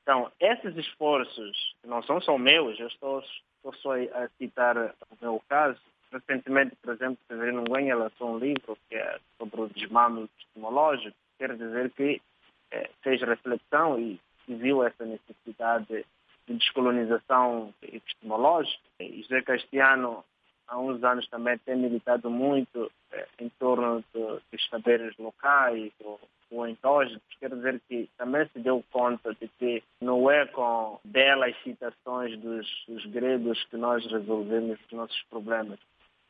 Então, 0.04 0.30
esses 0.40 0.76
esforços, 0.76 1.76
que 1.82 1.88
não 1.88 2.04
são 2.04 2.20
só 2.20 2.38
meus, 2.38 2.78
eu 2.78 2.88
estou, 2.88 3.24
estou 3.56 3.74
só 3.76 3.94
a 3.94 4.28
citar 4.38 4.76
o 4.78 5.16
meu 5.22 5.42
caso, 5.48 5.80
recentemente, 6.12 6.76
por 6.82 6.94
exemplo, 6.94 7.18
Severino 7.28 7.64
Nguyen 7.64 7.94
lançou 7.94 8.36
um 8.36 8.38
livro 8.38 8.78
que 8.88 8.96
é 8.96 9.20
sobre 9.38 9.62
o 9.62 9.70
desmame 9.70 10.24
epistemológico, 10.24 11.16
quer 11.38 11.56
dizer 11.56 11.92
que 11.92 12.22
é, 12.72 12.90
fez 13.02 13.22
reflexão 13.22 14.00
e, 14.00 14.20
viu 14.48 14.84
essa 14.84 15.06
necessidade 15.06 15.86
de 16.48 16.54
descolonização 16.56 17.72
epistemológica. 17.84 18.82
E 19.00 19.22
José 19.22 19.44
Castiano, 19.44 20.26
há 20.68 20.80
uns 20.80 21.04
anos, 21.04 21.28
também 21.30 21.56
tem 21.60 21.78
militado 21.78 22.32
muito 22.32 22.92
é, 23.12 23.28
em 23.40 23.50
torno 23.60 24.04
dos 24.12 24.70
saberes 24.72 25.16
locais, 25.20 25.92
ou 26.04 26.20
ou 26.52 26.68
endógenos, 26.68 27.22
quer 27.40 27.50
dizer 27.54 27.80
que 27.88 28.10
também 28.18 28.48
se 28.48 28.60
deu 28.60 28.84
conta 28.92 29.34
de 29.36 29.48
que 29.60 29.84
não 30.02 30.30
é 30.30 30.46
com 30.48 31.00
belas 31.04 31.56
citações 31.64 32.38
dos, 32.40 32.68
dos 32.88 33.06
gregos 33.08 33.64
que 33.66 33.78
nós 33.78 34.06
resolvemos 34.12 34.80
os 34.86 34.92
nossos 34.92 35.22
problemas. 35.30 35.80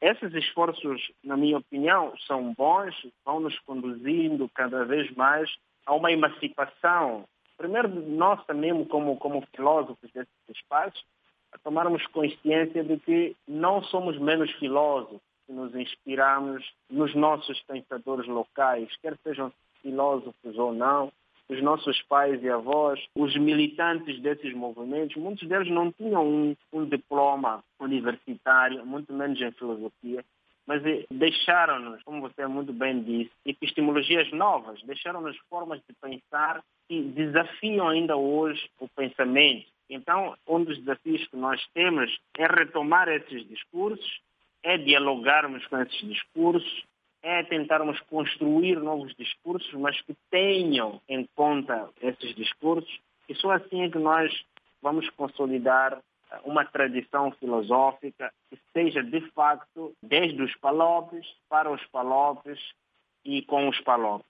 Esses 0.02 0.34
esforços, 0.34 1.12
na 1.24 1.36
minha 1.36 1.58
opinião, 1.58 2.14
são 2.26 2.54
bons, 2.54 2.96
vão 3.26 3.42
nos 3.42 3.58
conduzindo 3.60 4.50
cada 4.56 4.86
vez 4.86 5.12
mais 5.16 5.54
a 5.86 5.94
uma 5.94 6.12
emancipação, 6.12 7.26
primeiro 7.58 7.90
nossa 7.90 8.54
mesmo 8.54 8.86
como, 8.86 9.18
como 9.18 9.46
filósofos 9.54 10.10
desses 10.12 10.32
espaços, 10.50 11.04
a 11.52 11.58
tomarmos 11.58 12.06
consciência 12.08 12.84
de 12.84 12.98
que 13.00 13.36
não 13.48 13.84
somos 13.84 14.18
menos 14.18 14.52
filósofos, 14.54 15.20
que 15.46 15.52
nos 15.52 15.76
inspiramos 15.76 16.64
nos 16.90 17.14
nossos 17.16 17.60
pensadores 17.64 18.28
locais, 18.28 18.96
quer 19.02 19.18
sejam 19.24 19.52
filósofos 19.82 20.58
ou 20.58 20.72
não, 20.72 21.12
os 21.50 21.62
nossos 21.64 22.02
pais 22.04 22.42
e 22.44 22.50
avós, 22.50 23.00
os 23.16 23.36
militantes 23.36 24.22
desses 24.22 24.54
movimentos, 24.54 25.16
muitos 25.18 25.48
deles 25.48 25.70
não 25.70 25.92
tinham 25.92 26.26
um, 26.26 26.56
um 26.72 26.86
diploma 26.86 27.64
universitário, 27.80 28.86
muito 28.86 29.12
menos 29.12 29.42
em 29.42 29.52
filosofia, 29.52 30.24
mas 30.68 30.86
eh, 30.86 31.06
deixaram-nos, 31.10 32.04
como 32.04 32.22
você 32.22 32.46
muito 32.46 32.72
bem 32.72 33.02
disse, 33.02 33.32
epistemologias 33.44 34.32
novas, 34.32 34.80
deixaram-nos 34.84 35.36
formas 35.50 35.82
de 35.88 35.96
pensar 36.00 36.64
que 36.88 37.02
desafiam 37.02 37.90
ainda 37.90 38.16
hoje 38.16 38.70
o 38.80 38.88
pensamento. 38.88 39.66
Então, 39.90 40.36
um 40.48 40.64
dos 40.64 40.78
desafios 40.78 41.28
que 41.28 41.36
nós 41.36 41.60
temos 41.74 42.16
é 42.38 42.46
retomar 42.46 43.08
esses 43.08 43.48
discursos, 43.48 44.22
é 44.62 44.78
dialogarmos 44.78 45.66
com 45.66 45.82
esses 45.82 46.08
discursos, 46.08 46.84
é 47.22 47.44
tentarmos 47.44 48.00
construir 48.02 48.80
novos 48.80 49.14
discursos, 49.16 49.74
mas 49.74 50.00
que 50.02 50.16
tenham 50.30 51.02
em 51.08 51.28
conta 51.36 51.90
esses 52.02 52.34
discursos, 52.36 53.00
e 53.28 53.36
só 53.36 53.52
assim 53.52 53.84
é 53.84 53.90
que 53.90 54.00
nós 54.00 54.32
vamos 54.82 55.10
consolidar 55.12 56.00
uma 56.46 56.64
tradição 56.64 57.32
filosófica 57.34 58.32
que 58.50 58.58
seja 58.74 59.04
de 59.04 59.22
facto 59.32 59.94
desde 60.02 60.42
os 60.42 60.56
palopes 60.58 61.26
para 61.50 61.72
os 61.72 61.84
palopes 61.88 62.60
e 63.26 63.42
com 63.44 63.68
os 63.68 63.80
palopes. 63.82 64.28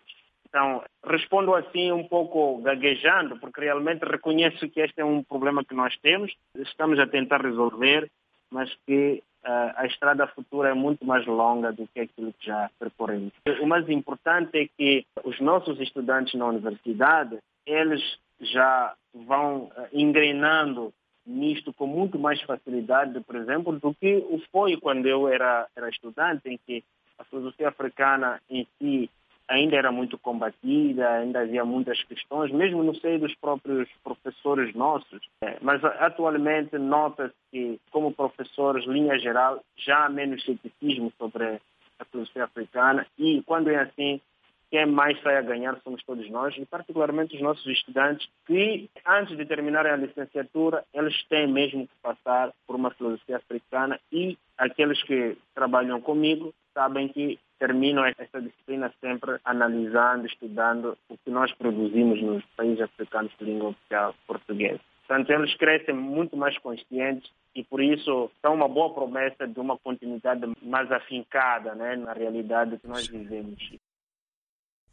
Então, 0.47 0.83
respondo 1.05 1.53
assim 1.53 1.91
um 1.91 2.07
pouco 2.07 2.59
gaguejando, 2.61 3.37
porque 3.39 3.61
realmente 3.61 4.03
reconheço 4.03 4.67
que 4.69 4.81
este 4.81 4.99
é 4.99 5.05
um 5.05 5.23
problema 5.23 5.63
que 5.63 5.75
nós 5.75 5.95
temos, 5.97 6.33
estamos 6.55 6.97
a 6.97 7.05
tentar 7.05 7.41
resolver, 7.41 8.09
mas 8.49 8.73
que 8.87 9.21
a 9.43 9.85
estrada 9.85 10.27
futura 10.27 10.69
é 10.69 10.73
muito 10.73 11.05
mais 11.05 11.25
longa 11.25 11.71
do 11.71 11.87
que 11.87 12.01
aquilo 12.01 12.33
que 12.33 12.47
já 12.47 12.69
percorremos. 12.77 13.31
O 13.61 13.65
mais 13.65 13.87
importante 13.89 14.57
é 14.57 14.67
que 14.67 15.05
os 15.23 15.39
nossos 15.39 15.79
estudantes 15.79 16.33
na 16.33 16.45
universidade, 16.45 17.37
eles 17.65 18.01
já 18.41 18.93
vão 19.13 19.63
uh, 19.63 19.87
engrenando 19.91 20.93
nisto 21.25 21.73
com 21.73 21.85
muito 21.85 22.17
mais 22.17 22.41
facilidade, 22.41 23.19
por 23.21 23.35
exemplo, 23.35 23.77
do 23.79 23.93
que 23.93 24.15
o 24.29 24.41
foi 24.51 24.77
quando 24.77 25.05
eu 25.05 25.27
era, 25.27 25.67
era 25.75 25.89
estudante, 25.89 26.49
em 26.49 26.57
que 26.57 26.83
a 27.17 27.23
filosofia 27.25 27.69
africana 27.69 28.41
em 28.49 28.65
si 28.77 29.09
ainda 29.49 29.75
era 29.75 29.91
muito 29.91 30.17
combatida, 30.17 31.09
ainda 31.09 31.41
havia 31.41 31.65
muitas 31.65 32.01
questões, 32.03 32.51
mesmo 32.51 32.83
no 32.83 32.95
seio 32.95 33.19
dos 33.19 33.35
próprios 33.35 33.89
professores 34.03 34.73
nossos. 34.75 35.19
É, 35.41 35.57
mas 35.61 35.83
atualmente 35.83 36.77
nota-se 36.77 37.33
que, 37.51 37.79
como 37.91 38.13
professores, 38.13 38.85
linha 38.85 39.17
geral, 39.17 39.61
já 39.75 40.05
há 40.05 40.09
menos 40.09 40.45
ceticismo 40.45 41.11
sobre 41.17 41.59
a 41.99 42.05
filosofia 42.05 42.45
africana 42.45 43.05
e, 43.17 43.41
quando 43.45 43.69
é 43.69 43.77
assim, 43.77 44.21
quem 44.69 44.85
mais 44.85 45.19
sai 45.21 45.37
a 45.37 45.41
ganhar 45.41 45.79
somos 45.83 46.03
todos 46.03 46.29
nós, 46.29 46.55
e 46.55 46.65
particularmente 46.65 47.35
os 47.35 47.41
nossos 47.41 47.65
estudantes, 47.65 48.29
que 48.45 48.87
antes 49.05 49.35
de 49.35 49.45
terminarem 49.45 49.91
a 49.91 49.97
licenciatura, 49.97 50.85
eles 50.93 51.23
têm 51.27 51.47
mesmo 51.47 51.87
que 51.87 51.95
passar 52.03 52.53
por 52.67 52.75
uma 52.75 52.91
filosofia 52.91 53.37
africana 53.37 53.99
e 54.11 54.37
aqueles 54.57 55.01
que 55.03 55.35
trabalham 55.55 55.99
comigo 55.99 56.53
sabem 56.73 57.07
que 57.07 57.39
terminam 57.59 58.05
essa 58.05 58.41
disciplina 58.41 58.91
sempre 59.01 59.37
analisando, 59.43 60.25
estudando 60.25 60.97
o 61.09 61.17
que 61.17 61.29
nós 61.29 61.53
produzimos 61.53 62.21
nos 62.21 62.43
países 62.55 62.81
africanos 62.81 63.31
de 63.37 63.45
língua 63.45 63.69
oficial 63.69 64.15
portuguesa. 64.25 64.79
Portanto, 65.05 65.29
eles 65.31 65.55
crescem 65.57 65.95
muito 65.95 66.37
mais 66.37 66.57
conscientes 66.59 67.29
e, 67.55 67.63
por 67.63 67.81
isso, 67.81 68.31
são 68.41 68.53
uma 68.53 68.67
boa 68.67 68.93
promessa 68.93 69.47
de 69.47 69.59
uma 69.59 69.77
continuidade 69.77 70.41
mais 70.61 70.91
afincada 70.91 71.75
né, 71.75 71.95
na 71.95 72.13
realidade 72.13 72.77
que 72.77 72.87
nós 72.87 73.07
vivemos. 73.07 73.59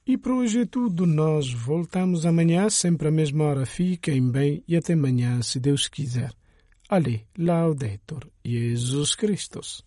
E 0.06 0.16
por 0.16 0.32
hoje 0.32 0.62
é 0.62 0.66
tudo. 0.66 1.04
Nós 1.04 1.52
voltamos 1.52 2.24
amanhã, 2.24 2.70
sempre 2.70 3.08
à 3.08 3.10
mesma 3.10 3.44
hora. 3.44 3.66
Fiquem 3.66 4.30
bem 4.30 4.62
e 4.66 4.76
até 4.76 4.94
amanhã, 4.94 5.42
se 5.42 5.60
Deus 5.60 5.88
quiser. 5.88 6.30
Ali, 6.88 7.26
Laudetur 7.36 8.20
Jesus 8.44 9.14
Christus. 9.14 9.85